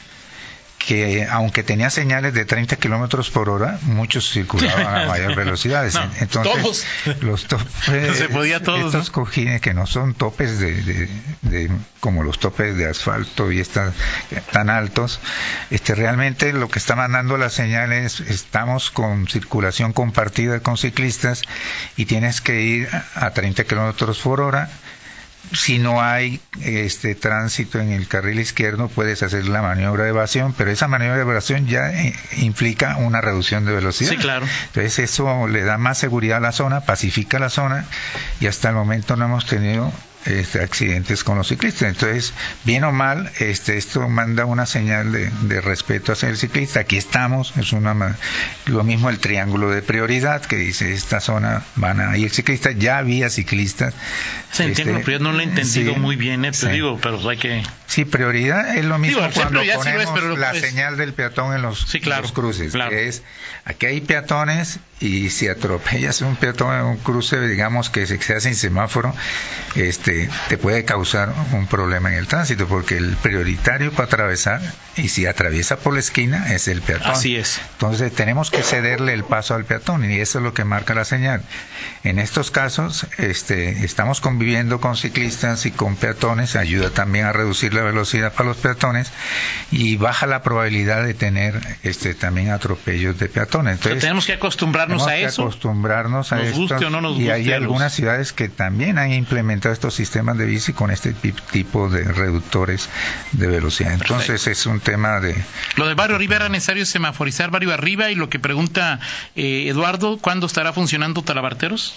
que 0.86 1.26
aunque 1.30 1.62
tenía 1.62 1.90
señales 1.90 2.32
de 2.32 2.44
30 2.46 2.76
kilómetros 2.76 3.30
por 3.30 3.50
hora, 3.50 3.78
muchos 3.82 4.30
circulaban 4.30 4.86
a 4.86 5.06
mayor 5.08 5.36
velocidades. 5.36 5.94
Entonces, 6.18 6.86
los 7.20 7.44
topes, 7.44 7.68
se 8.16 8.28
podía 8.28 8.62
todos, 8.62 8.86
estos 8.86 9.10
cojines 9.10 9.60
que 9.60 9.74
no 9.74 9.86
son 9.86 10.14
topes 10.14 10.58
de, 10.58 11.08
de, 11.42 11.70
como 12.00 12.22
los 12.22 12.38
topes 12.38 12.76
de 12.76 12.88
asfalto 12.88 13.52
y 13.52 13.60
están 13.60 13.92
tan 14.52 14.70
altos, 14.70 15.20
este 15.70 15.94
realmente 15.94 16.52
lo 16.52 16.68
que 16.68 16.78
está 16.78 16.96
mandando 16.96 17.36
la 17.36 17.50
señal 17.50 17.92
es 17.92 18.20
estamos 18.20 18.90
con 18.90 19.28
circulación 19.28 19.92
compartida 19.92 20.60
con 20.60 20.78
ciclistas 20.78 21.42
y 21.96 22.06
tienes 22.06 22.40
que 22.40 22.62
ir 22.62 22.88
a 23.14 23.30
30 23.30 23.64
kilómetros 23.64 24.18
por 24.18 24.40
hora 24.40 24.70
si 25.52 25.78
no 25.78 26.02
hay 26.02 26.40
este 26.60 27.14
tránsito 27.14 27.80
en 27.80 27.90
el 27.90 28.06
carril 28.06 28.38
izquierdo, 28.38 28.88
puedes 28.88 29.22
hacer 29.22 29.46
la 29.46 29.62
maniobra 29.62 30.04
de 30.04 30.10
evasión, 30.10 30.52
pero 30.56 30.70
esa 30.70 30.88
maniobra 30.88 31.16
de 31.16 31.22
evasión 31.22 31.66
ya 31.66 31.90
eh, 31.90 32.14
implica 32.38 32.96
una 32.96 33.20
reducción 33.20 33.64
de 33.64 33.72
velocidad. 33.72 34.10
Sí, 34.10 34.16
claro. 34.16 34.46
Entonces 34.66 34.98
eso 34.98 35.48
le 35.48 35.62
da 35.64 35.78
más 35.78 35.98
seguridad 35.98 36.38
a 36.38 36.40
la 36.40 36.52
zona, 36.52 36.82
pacifica 36.82 37.38
la 37.38 37.50
zona 37.50 37.84
y 38.40 38.46
hasta 38.46 38.68
el 38.68 38.74
momento 38.74 39.16
no 39.16 39.24
hemos 39.24 39.46
tenido 39.46 39.92
este, 40.26 40.62
accidentes 40.62 41.24
con 41.24 41.38
los 41.38 41.48
ciclistas. 41.48 41.88
Entonces, 41.88 42.32
bien 42.64 42.84
o 42.84 42.92
mal, 42.92 43.30
este, 43.38 43.76
esto 43.76 44.08
manda 44.08 44.44
una 44.44 44.66
señal 44.66 45.12
de, 45.12 45.60
respeto 45.60 46.12
hacia 46.12 46.28
el 46.28 46.36
ciclista. 46.36 46.80
Aquí 46.80 46.96
estamos, 46.96 47.54
es 47.56 47.72
una 47.72 48.16
lo 48.66 48.84
mismo 48.84 49.10
el 49.10 49.18
triángulo 49.18 49.70
de 49.70 49.82
prioridad 49.82 50.42
que 50.42 50.56
dice 50.56 50.92
esta 50.92 51.20
zona 51.20 51.62
van 51.76 52.00
a 52.00 52.16
ir 52.16 52.30
ciclistas. 52.30 52.76
Ya 52.78 52.98
había 52.98 53.30
ciclistas. 53.30 53.94
Se 54.52 54.64
entiende, 54.64 55.00
este, 55.00 55.18
no 55.18 55.32
lo 55.32 55.40
he 55.40 55.44
entendido 55.44 55.94
muy 55.96 56.16
bien, 56.16 56.44
eh, 56.44 56.52
pero 56.58 56.72
digo, 56.72 56.98
pero 57.00 57.28
hay 57.28 57.36
que. 57.36 57.62
Sí, 57.86 58.04
prioridad 58.04 58.76
es 58.76 58.84
lo 58.84 58.98
mismo 58.98 59.20
cuando 59.34 59.62
ponemos 59.74 60.38
la 60.38 60.54
señal 60.54 60.96
del 60.96 61.12
peatón 61.12 61.54
en 61.54 61.62
los, 61.62 61.86
cruces, 62.32 62.72
que 62.72 63.08
es 63.08 63.22
aquí 63.64 63.86
hay 63.86 64.00
peatones 64.00 64.78
y 65.00 65.30
si 65.30 65.48
atropellas 65.48 66.20
un 66.20 66.36
peatón 66.36 66.74
en 66.74 66.84
un 66.84 66.96
cruce, 66.98 67.40
digamos 67.40 67.90
que 67.90 68.06
se 68.06 68.18
queda 68.18 68.40
sin 68.40 68.54
semáforo, 68.54 69.14
este 69.74 70.09
este, 70.10 70.28
te 70.48 70.58
puede 70.58 70.84
causar 70.84 71.32
un 71.52 71.66
problema 71.66 72.10
en 72.10 72.18
el 72.18 72.26
tránsito, 72.26 72.66
porque 72.66 72.96
el 72.96 73.16
prioritario 73.16 73.92
para 73.92 74.04
atravesar, 74.04 74.60
y 74.96 75.08
si 75.08 75.26
atraviesa 75.26 75.76
por 75.76 75.94
la 75.94 76.00
esquina, 76.00 76.52
es 76.52 76.68
el 76.68 76.82
peatón. 76.82 77.12
Así 77.12 77.36
es. 77.36 77.60
Entonces 77.72 78.12
tenemos 78.12 78.50
que 78.50 78.62
cederle 78.62 79.12
el 79.12 79.24
paso 79.24 79.54
al 79.54 79.64
peatón, 79.64 80.10
y 80.10 80.18
eso 80.18 80.38
es 80.38 80.44
lo 80.44 80.54
que 80.54 80.64
marca 80.64 80.94
la 80.94 81.04
señal. 81.04 81.42
En 82.02 82.18
estos 82.18 82.50
casos, 82.50 83.06
este, 83.18 83.84
estamos 83.84 84.20
conviviendo 84.20 84.80
con 84.80 84.96
ciclistas 84.96 85.66
y 85.66 85.70
con 85.70 85.96
peatones, 85.96 86.56
ayuda 86.56 86.90
también 86.90 87.26
a 87.26 87.32
reducir 87.32 87.74
la 87.74 87.82
velocidad 87.82 88.32
para 88.32 88.48
los 88.48 88.56
peatones, 88.56 89.10
y 89.70 89.96
baja 89.96 90.26
la 90.26 90.42
probabilidad 90.42 91.04
de 91.04 91.14
tener 91.14 91.60
este, 91.82 92.14
también 92.14 92.50
atropellos 92.50 93.18
de 93.18 93.28
peatones. 93.28 93.74
Entonces, 93.74 94.00
tenemos 94.00 94.26
que 94.26 94.34
acostumbrarnos 94.34 95.06
a 95.06 95.16
eso. 95.16 95.42
acostumbrarnos 95.42 96.32
a 96.32 96.36
nos 96.36 96.52
guste 96.52 96.86
o 96.86 96.90
no 96.90 97.00
nos 97.00 97.18
y 97.18 97.30
hay 97.30 97.52
algunas 97.52 97.92
ciudades 97.92 98.32
que 98.32 98.48
también 98.48 98.98
han 98.98 99.12
implementado 99.12 99.72
estos 99.72 99.99
sistemas 100.00 100.38
de 100.38 100.46
bici 100.46 100.72
con 100.72 100.90
este 100.90 101.12
tipo 101.12 101.90
de 101.90 102.04
reductores 102.04 102.88
de 103.32 103.46
velocidad. 103.46 103.92
Entonces 103.92 104.46
es 104.46 104.64
un 104.64 104.80
tema 104.80 105.20
de... 105.20 105.36
Lo 105.76 105.86
del 105.86 105.94
barrio 105.94 106.16
arriba 106.16 106.36
era 106.36 106.48
necesario 106.48 106.86
semaforizar 106.86 107.50
barrio 107.50 107.74
arriba 107.74 108.10
y 108.10 108.14
lo 108.14 108.30
que 108.30 108.38
pregunta 108.38 108.98
eh, 109.36 109.66
Eduardo, 109.68 110.18
¿cuándo 110.18 110.46
estará 110.46 110.72
funcionando 110.72 111.22
Talabarteros? 111.22 111.94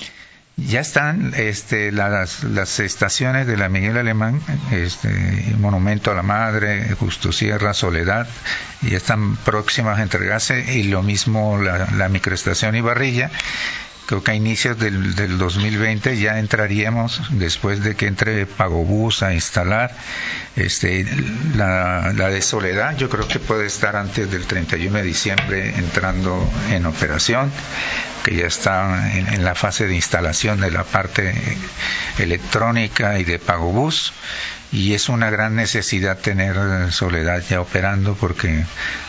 Ya 0.57 0.81
están 0.81 1.33
este, 1.35 1.91
las, 1.91 2.43
las 2.43 2.79
estaciones 2.79 3.47
de 3.47 3.57
la 3.57 3.69
Miguel 3.69 3.97
Alemán, 3.97 4.39
este, 4.71 5.09
Monumento 5.57 6.11
a 6.11 6.13
la 6.13 6.21
Madre, 6.21 6.93
Justo 6.99 7.31
Sierra, 7.31 7.73
Soledad, 7.73 8.27
y 8.83 8.93
están 8.93 9.35
próximas 9.37 9.97
a 9.97 10.03
entregarse, 10.03 10.77
y 10.77 10.83
lo 10.83 11.01
mismo 11.01 11.57
la, 11.57 11.87
la 11.97 12.07
microestación 12.07 12.75
Ibarrilla 12.75 13.31
creo 14.05 14.23
que 14.23 14.31
a 14.31 14.35
inicios 14.35 14.77
del, 14.77 15.15
del 15.15 15.37
2020 15.37 16.17
ya 16.19 16.39
entraríamos, 16.39 17.21
después 17.31 17.83
de 17.83 17.95
que 17.95 18.07
entre 18.07 18.45
Pagobús 18.45 19.23
a 19.23 19.33
instalar 19.33 19.95
este, 20.55 21.05
la, 21.55 22.11
de 22.11 22.41
Soledad, 22.41 22.97
yo 22.97 23.09
creo 23.09 23.27
que 23.27 23.39
puede 23.39 23.65
estar 23.65 23.95
antes 23.95 24.29
del 24.29 24.45
31 24.45 24.97
de 24.97 25.03
diciembre 25.03 25.73
entrando 25.77 26.49
en 26.71 26.85
operación, 26.85 27.51
que 28.23 28.35
ya 28.35 28.47
está 28.47 29.11
en, 29.17 29.27
en 29.33 29.43
la 29.43 29.55
fase 29.55 29.87
de 29.87 29.95
instalación 29.95 30.59
de 30.61 30.71
la 30.71 30.83
parte 30.83 31.33
electrónica 32.19 33.19
y 33.19 33.23
de 33.23 33.39
Pagobús 33.39 34.13
y 34.73 34.95
es 34.95 35.07
una 35.07 35.29
gran 35.29 35.55
necesidad 35.55 36.17
tener 36.17 36.91
Soledad 36.91 37.43
ya 37.47 37.61
operando 37.61 38.15
porque 38.15 38.65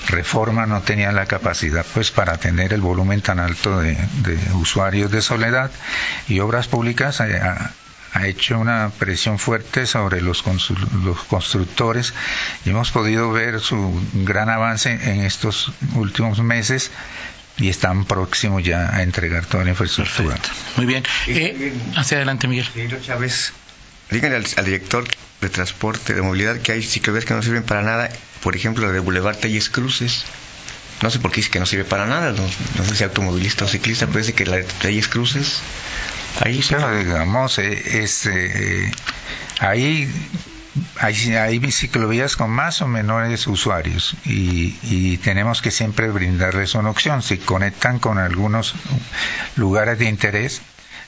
Reforma 0.08 0.66
no 0.66 0.82
tenía 0.82 1.10
la 1.10 1.24
capacidad 1.24 1.86
pues 1.94 2.10
para 2.10 2.36
tener 2.36 2.74
el 2.74 2.82
volumen 2.82 3.22
tan 3.22 3.40
alto 3.40 3.80
de, 3.80 3.96
usuarios 4.52 5.10
de 5.10 5.22
Soledad 5.22 5.70
y 6.28 6.40
Obras 6.40 6.68
Públicas 6.68 7.22
ha, 7.22 7.72
hecho 8.26 8.60
una 8.60 8.92
presión 8.96 9.40
fuerte 9.40 9.86
sobre 9.86 10.20
los, 10.20 10.44
los 11.02 11.24
constructores 11.24 12.14
y 12.64 12.70
hemos 12.70 12.92
podido 12.92 13.32
ver 13.32 13.58
su 13.58 14.00
gran 14.12 14.50
avance 14.50 14.92
en 14.92 15.22
estos 15.22 15.72
últimos 15.94 16.38
meses 16.40 16.92
y 17.56 17.70
están 17.70 18.04
próximos 18.04 18.62
ya 18.62 18.94
a 18.94 19.02
entregar 19.02 19.46
toda 19.46 19.64
la 19.64 19.70
infraestructura. 19.70 20.36
Muy 20.76 20.86
bien. 20.86 21.04
Eh, 21.26 21.72
hacia 21.96 22.18
adelante, 22.18 22.46
Miguel. 22.48 22.66
Chávez, 23.02 23.52
díganle 24.14 24.36
al 24.56 24.64
director 24.64 25.04
de 25.40 25.48
transporte, 25.50 26.14
de 26.14 26.22
movilidad, 26.22 26.58
que 26.60 26.72
hay 26.72 26.82
ciclovías 26.82 27.24
que 27.24 27.34
no 27.34 27.42
sirven 27.42 27.64
para 27.64 27.82
nada. 27.82 28.10
Por 28.42 28.56
ejemplo, 28.56 28.86
la 28.86 28.92
de 28.92 29.00
Boulevard 29.00 29.36
Telles 29.36 29.68
Cruces. 29.68 30.24
No 31.02 31.10
sé 31.10 31.18
por 31.18 31.32
qué 31.32 31.36
dice 31.36 31.50
que 31.50 31.60
no 31.60 31.66
sirve 31.66 31.84
para 31.84 32.06
nada. 32.06 32.32
No, 32.32 32.84
sé 32.84 32.96
si 32.96 33.04
automovilista 33.04 33.64
o 33.64 33.68
ciclista, 33.68 34.06
pero 34.06 34.20
dice 34.20 34.32
que 34.32 34.46
la 34.46 34.56
de 34.56 34.64
Telles 34.64 35.08
Cruces. 35.08 35.60
Ahí 36.40 36.60
claro, 36.60 36.96
digamos, 36.96 37.58
eh, 37.58 38.02
es, 38.02 38.26
eh, 38.26 38.90
ahí 39.60 40.08
hay, 41.00 41.34
hay 41.34 41.72
ciclovías 41.72 42.36
con 42.36 42.50
más 42.50 42.82
o 42.82 42.88
menores 42.88 43.46
usuarios 43.46 44.16
y, 44.24 44.76
y, 44.82 45.18
tenemos 45.18 45.62
que 45.62 45.70
siempre 45.70 46.08
brindarles 46.08 46.74
una 46.74 46.90
opción. 46.90 47.22
Si 47.22 47.38
conectan 47.38 47.98
con 47.98 48.18
algunos 48.18 48.74
lugares 49.56 49.98
de 49.98 50.06
interés, 50.06 50.60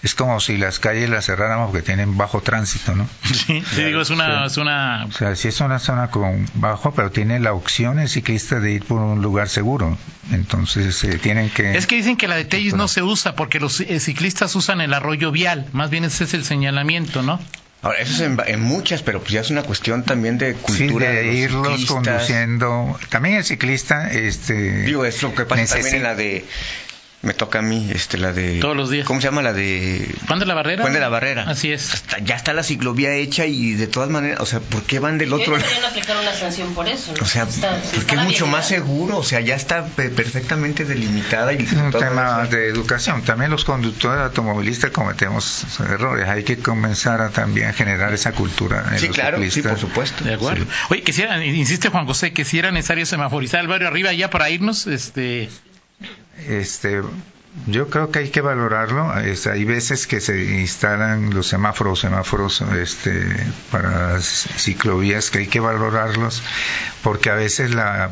es 0.07 0.15
como 0.15 0.39
si 0.39 0.57
las 0.57 0.79
calles 0.79 1.11
las 1.11 1.27
cerráramos 1.27 1.73
porque 1.73 1.85
tienen 1.85 2.17
bajo 2.17 2.41
tránsito, 2.41 2.95
¿no? 2.95 3.09
Sí, 3.25 3.63
sí 3.75 3.85
digo, 3.85 4.01
es 4.01 4.11
una, 4.11 4.47
es 4.47 4.57
una... 4.57 5.05
O 5.07 5.13
sea, 5.13 5.35
sí 5.35 5.49
es 5.49 5.61
una 5.61 5.81
zona 5.81 6.11
con 6.13 6.47
bajo, 6.55 6.93
pero 6.93 7.11
tiene 7.11 7.41
la 7.41 7.53
opción 7.53 7.99
el 7.99 8.09
ciclista 8.09 8.61
de 8.61 8.73
ir 8.73 8.85
por 8.85 9.01
un 9.01 9.21
lugar 9.21 9.49
seguro. 9.49 9.99
Entonces 10.31 11.03
eh, 11.03 11.19
tienen 11.19 11.51
que... 11.51 11.77
Es 11.77 11.89
que 11.89 11.97
dicen 11.97 12.17
que 12.17 12.29
la 12.29 12.37
de 12.37 12.45
Tellis 12.45 12.75
no 12.75 12.87
se 12.87 13.03
usa 13.03 13.35
porque 13.35 13.59
los 13.59 13.81
eh, 13.81 13.99
ciclistas 13.99 14.55
usan 14.55 14.81
el 14.81 14.95
arroyo 14.95 15.33
vial, 15.33 15.67
más 15.73 15.91
bien 15.91 16.05
ese 16.05 16.23
es 16.23 16.35
el 16.35 16.45
señalamiento, 16.45 17.23
¿no? 17.23 17.41
Ahora, 17.83 17.99
eso 17.99 18.25
es 18.25 18.49
en, 18.49 18.61
muchas, 18.61 19.03
pero 19.03 19.21
pues 19.21 19.33
ya 19.33 19.41
es 19.41 19.51
una 19.51 19.65
cuestión 19.65 20.05
también 20.05 20.39
de 20.39 20.55
cultura. 20.55 21.11
Sí, 21.11 21.17
de, 21.17 21.35
irlos 21.35 21.85
conduciendo. 21.87 22.99
También 23.11 23.37
el 23.37 23.45
ciclista, 23.45 24.11
este. 24.11 24.83
Digo, 24.83 25.05
es 25.05 25.23
lo 25.23 25.35
que 25.35 25.45
pasa 25.45 25.75
también 25.75 25.97
en 25.97 26.03
la 26.03 26.15
de 26.15 26.45
me 27.27 27.35
toca 27.35 27.59
a 27.59 27.63
mí, 27.63 27.91
este, 27.93 28.19
la 28.19 28.33
de... 28.33 28.61
Todos 28.61 28.77
los 28.77 28.89
días. 28.89 29.05
¿Cómo 29.05 29.21
se 29.21 29.27
llama? 29.27 29.43
La 29.43 29.53
de... 29.53 30.15
Juan 30.29 30.39
de 30.39 30.47
la 30.47 30.55
Barrera. 30.55 30.83
Juan 30.83 30.95
de 30.95 31.01
la 31.01 31.09
Barrera. 31.09 31.45
Así 31.49 31.73
es. 31.73 32.05
ya 32.23 32.37
está 32.37 32.53
la 32.53 32.63
ciclovía 32.63 33.15
hecha 33.15 33.47
y 33.47 33.73
de 33.75 33.89
todas 33.89 34.09
maneras, 34.09 34.41
o 34.41 34.47
sea, 34.47 34.61
¿por 34.61 34.85
qué 34.85 35.01
van 35.01 35.19
del 35.19 35.33
otro 35.33 35.57
lado? 35.57 35.69
aplicar 35.89 36.17
una 36.17 36.33
sanción 36.33 36.73
por 36.75 36.89
eso. 36.89 37.13
O 37.21 37.25
sea, 37.25 37.47
porque 37.95 38.15
es 38.15 38.21
mucho 38.23 38.47
más 38.47 38.69
seguro, 38.69 39.19
o 39.19 39.25
sea, 39.25 39.41
ya 39.41 39.57
está 39.57 39.85
perfectamente 39.87 40.85
delimitada. 40.85 41.53
y 41.53 41.57
Es 41.57 41.73
un 41.73 41.91
tema 41.91 42.47
de 42.47 42.69
educación. 42.69 43.23
También 43.23 43.51
los 43.51 43.65
conductores 43.65 44.21
automovilistas 44.21 44.91
cometemos 44.93 45.65
errores. 45.81 46.29
Hay 46.29 46.45
que 46.45 46.59
comenzar 46.59 47.21
a 47.21 47.31
también 47.31 47.75
generar 47.75 48.15
esa 48.15 48.33
cultura 48.33 48.85
en 48.93 48.99
sí, 49.01 49.09
claro, 49.09 49.39
Sí, 49.51 49.63
por 49.63 49.79
supuesto. 49.79 50.25
De 50.25 50.35
acuerdo. 50.35 50.65
Oye, 50.91 51.03
quisiera, 51.03 51.45
insiste 51.45 51.89
Juan 51.89 52.07
José, 52.07 52.33
que 52.33 52.45
si 52.45 52.59
era 52.59 52.71
necesario 52.71 53.05
semaforizar 53.05 53.61
el 53.61 53.69
barrio 53.69 53.89
arriba 53.89 54.13
ya 54.13 54.31
para 54.31 54.49
irnos, 54.51 54.87
este 54.87 55.49
este, 56.49 57.03
yo 57.67 57.89
creo 57.89 58.11
que 58.11 58.21
hay 58.21 58.29
que 58.29 58.41
valorarlo. 58.41 59.11
hay 59.13 59.65
veces 59.65 60.07
que 60.07 60.21
se 60.21 60.45
instalan 60.61 61.35
los 61.35 61.47
semáforos, 61.47 62.01
semáforos 62.01 62.61
este, 62.61 63.37
para 63.71 64.21
ciclovías 64.21 65.31
que 65.31 65.39
hay 65.39 65.47
que 65.47 65.61
valorarlos 65.61 66.43
porque 67.03 67.31
a 67.31 67.35
veces 67.35 67.75
la 67.75 68.11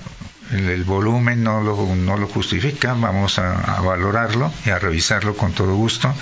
el, 0.52 0.85
volumen 0.85 1.42
no 1.42 1.62
lo, 1.62 1.94
no 1.94 2.16
lo 2.16 2.26
justifica, 2.26 2.94
vamos 2.94 3.38
a, 3.38 3.80
valorarlo 3.83 4.52
y 4.66 4.70
a 4.70 4.78
revisarlo 4.78 5.37
con 5.37 5.52
todo 5.52 5.74
gusto 5.74 6.14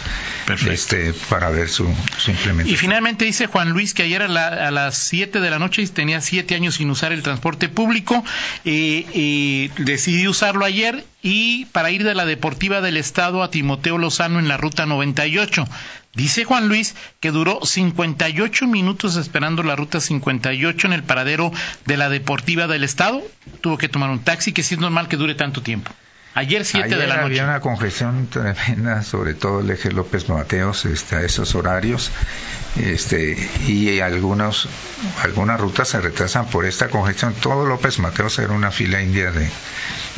este, 0.68 1.12
para 1.28 1.50
ver 1.50 1.68
su, 1.68 1.85
implementación. 1.85 2.68
Y 2.68 2.76
finalmente 2.76 3.24
dice 3.24 3.46
Juan 3.46 3.70
Luis 3.70 3.94
que 3.94 4.04
ayer 4.04 4.22
a, 4.22 4.28
las 4.70 4.98
7 4.98 5.40
de 5.40 5.50
la 5.50 5.58
noche 5.58 5.87
tenía 5.88 6.20
7 6.20 6.54
años 6.54 6.76
sin 6.76 6.90
usar 6.90 7.12
el 7.12 7.22
transporte 7.22 7.68
público, 7.68 8.24
y 8.64 9.06
eh, 9.14 9.70
decidí 9.78 10.28
usarlo 10.28 10.64
ayer 10.64 11.04
y 11.22 11.66
para 11.66 11.90
ir 11.90 12.02
de 12.04 12.14
la 12.14 12.26
Deportiva 12.26 12.80
del 12.80 12.96
Estado 12.96 13.42
a 13.42 13.50
Timoteo 13.50 13.96
Lozano 13.96 14.38
en 14.38 14.48
la 14.48 14.56
ruta 14.56 14.87
98. 14.87 15.66
Dice 16.14 16.44
Juan 16.44 16.68
Luis 16.68 16.94
que 17.20 17.31
duró 17.31 17.61
58 17.64 18.66
minutos 18.66 19.16
esperando 19.16 19.62
la 19.62 19.77
ruta 19.77 19.98
58 20.01 20.87
en 20.87 20.92
el 20.92 21.03
paradero 21.05 21.51
de 21.87 21.96
la 21.96 22.11
Deportiva 22.11 22.66
del 22.66 22.85
Estado. 22.85 23.22
Tuvo 23.62 23.79
que 23.79 23.88
tomar 23.88 24.11
un 24.11 24.22
taxi, 24.22 24.53
que 24.53 24.62
sí 24.62 24.75
es 24.75 24.81
normal 24.81 25.09
que 25.09 25.16
dure 25.16 25.35
tanto 25.35 25.62
tiempo. 25.62 25.90
Ayer 26.35 26.64
7 26.64 26.88
de 26.88 27.07
la 27.07 27.16
noche. 27.16 27.27
Había 27.27 27.45
una 27.45 27.61
congestión 27.61 28.27
tremenda, 28.29 29.03
sobre 29.03 29.35
todo 29.35 29.61
el 29.61 29.71
eje 29.71 29.90
López 29.92 30.29
Mateos, 30.31 30.87
este, 30.87 31.16
a 31.16 31.23
esos 31.23 31.55
horarios, 31.55 32.11
este, 32.81 33.37
y 33.66 34.01
algunos, 34.01 34.66
algunas 35.23 35.61
rutas 35.61 35.88
se 35.88 36.01
retrasan 36.01 36.47
por 36.47 36.64
esta 36.64 36.88
congestión. 36.88 37.35
Todo 37.35 37.66
López 37.66 37.99
Mateos 37.99 38.38
era 38.38 38.53
una 38.53 38.71
fila 38.71 39.03
india 39.03 39.31
de. 39.31 39.49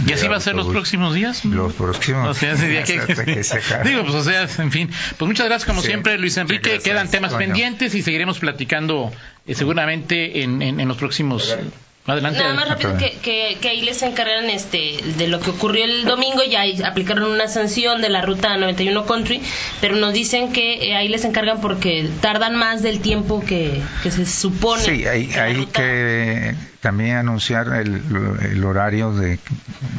¿Y 0.07 0.13
así 0.13 0.29
va 0.29 0.37
a 0.37 0.41
ser 0.41 0.55
los 0.55 0.69
próximos 0.69 1.15
días? 1.15 1.45
Los 1.45 1.73
próximos. 1.73 2.29
O 2.29 2.35
sea, 2.35 2.55
que, 2.57 3.43
Digo, 3.85 4.03
pues, 4.03 4.15
o 4.15 4.23
sea, 4.23 4.49
en 4.59 4.71
fin. 4.71 4.91
Pues 5.17 5.27
muchas 5.27 5.47
gracias, 5.47 5.67
como 5.67 5.83
siempre, 5.83 6.17
Luis 6.19 6.37
Enrique. 6.37 6.79
Quedan 6.79 7.11
temas 7.11 7.35
pendientes 7.35 7.93
y 7.95 8.03
seguiremos 8.03 8.39
platicando 8.39 9.13
eh, 9.47 9.55
seguramente 9.55 10.43
en, 10.43 10.63
en, 10.63 10.79
en 10.79 10.87
los 10.87 10.97
próximos. 10.97 11.57
Adelante. 12.07 12.39
Nada 12.39 12.53
más 12.53 12.69
rápido 12.69 12.99
que, 12.99 13.57
que, 13.61 13.69
ahí 13.69 13.81
les 13.81 14.03
encargan 14.03 14.51
este, 14.51 15.01
de 15.17 15.27
lo 15.27 15.41
que 15.41 15.51
ocurrió 15.51 15.87
el 15.87 16.05
domingo, 16.05 16.43
ya 16.45 16.63
aplicaron 16.87 17.31
una 17.31 17.49
sanción 17.49 18.03
de 18.03 18.11
la 18.11 18.21
ruta 18.21 18.59
91 18.59 19.07
Country, 19.07 19.41
pero 19.81 19.97
nos 19.97 20.13
dicen 20.13 20.53
que 20.53 20.91
eh, 20.91 20.97
ahí 20.97 21.09
les 21.09 21.25
encargan 21.25 21.63
porque 21.63 22.11
tardan 22.21 22.57
más 22.57 22.83
del 22.83 23.01
tiempo 23.01 23.43
que, 23.43 23.81
que 24.03 24.11
se 24.11 24.27
supone. 24.27 24.83
Sí, 24.83 25.07
hay, 25.07 25.33
hay 25.33 25.65
que 25.67 26.55
también 26.85 27.17
anunciar 27.17 27.69
el, 27.69 28.63
horario 28.63 29.15
de, 29.15 29.39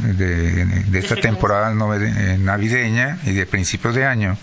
de, 0.04 1.00
esta 1.00 1.16
temporada 1.16 1.72
eh, 1.72 2.38
navideña 2.40 3.18
y 3.24 3.32
de 3.32 3.48
principios 3.48 3.96
de 3.96 4.06
año. 4.06 4.38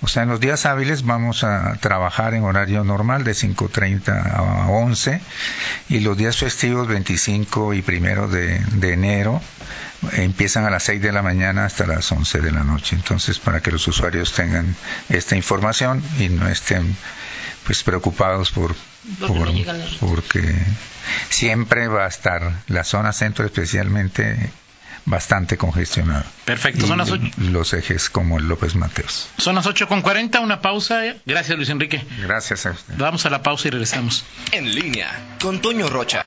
O 0.00 0.08
sea, 0.08 0.22
en 0.22 0.30
los 0.30 0.40
días 0.40 0.64
hábiles 0.64 1.04
vamos 1.04 1.44
a 1.44 1.76
trabajar 1.82 2.32
en 2.32 2.44
horario 2.44 2.82
normal 2.82 3.24
de 3.24 3.32
5.30 3.32 4.08
a 4.08 4.70
11 4.70 5.20
y 5.90 6.00
los 6.00 6.16
días 6.16 6.38
festivos 6.38 6.88
25 7.06 7.74
y 7.74 7.82
primero 7.82 8.28
de, 8.28 8.58
de 8.74 8.92
enero 8.92 9.40
empiezan 10.12 10.64
a 10.64 10.70
las 10.70 10.84
6 10.84 11.02
de 11.02 11.12
la 11.12 11.22
mañana 11.22 11.64
hasta 11.64 11.86
las 11.86 12.10
11 12.12 12.40
de 12.40 12.52
la 12.52 12.62
noche. 12.64 12.94
Entonces, 12.96 13.38
para 13.40 13.60
que 13.60 13.70
los 13.72 13.86
usuarios 13.88 14.32
tengan 14.32 14.74
esta 15.08 15.36
información 15.36 16.02
y 16.18 16.28
no 16.28 16.48
estén 16.48 16.96
pues 17.66 17.82
preocupados 17.82 18.50
por, 18.52 18.74
Porque 19.20 19.64
por- 20.00 20.22
siempre 21.30 21.88
va 21.88 22.04
a 22.04 22.08
estar 22.08 22.52
la 22.68 22.84
zona 22.84 23.12
centro 23.12 23.44
especialmente 23.44 24.50
bastante 25.04 25.56
congestionada. 25.56 26.24
Perfecto, 26.44 26.84
Y 26.84 26.88
son 26.88 26.98
las 26.98 27.10
ocho. 27.10 27.24
los 27.38 27.72
ejes 27.74 28.08
como 28.08 28.38
el 28.38 28.46
López 28.48 28.76
Mateos. 28.76 29.28
Son 29.36 29.56
las 29.56 29.66
8 29.66 29.88
con 29.88 30.00
40, 30.00 30.38
una 30.38 30.60
pausa. 30.60 31.00
Gracias, 31.26 31.56
Luis 31.56 31.70
Enrique. 31.70 32.04
Gracias 32.20 32.66
a 32.66 32.70
usted. 32.70 32.94
Vamos 32.98 33.26
a 33.26 33.30
la 33.30 33.42
pausa 33.42 33.66
y 33.66 33.72
regresamos. 33.72 34.24
En 34.52 34.72
línea 34.72 35.10
con 35.40 35.60
Toño 35.60 35.88
Rocha. 35.88 36.20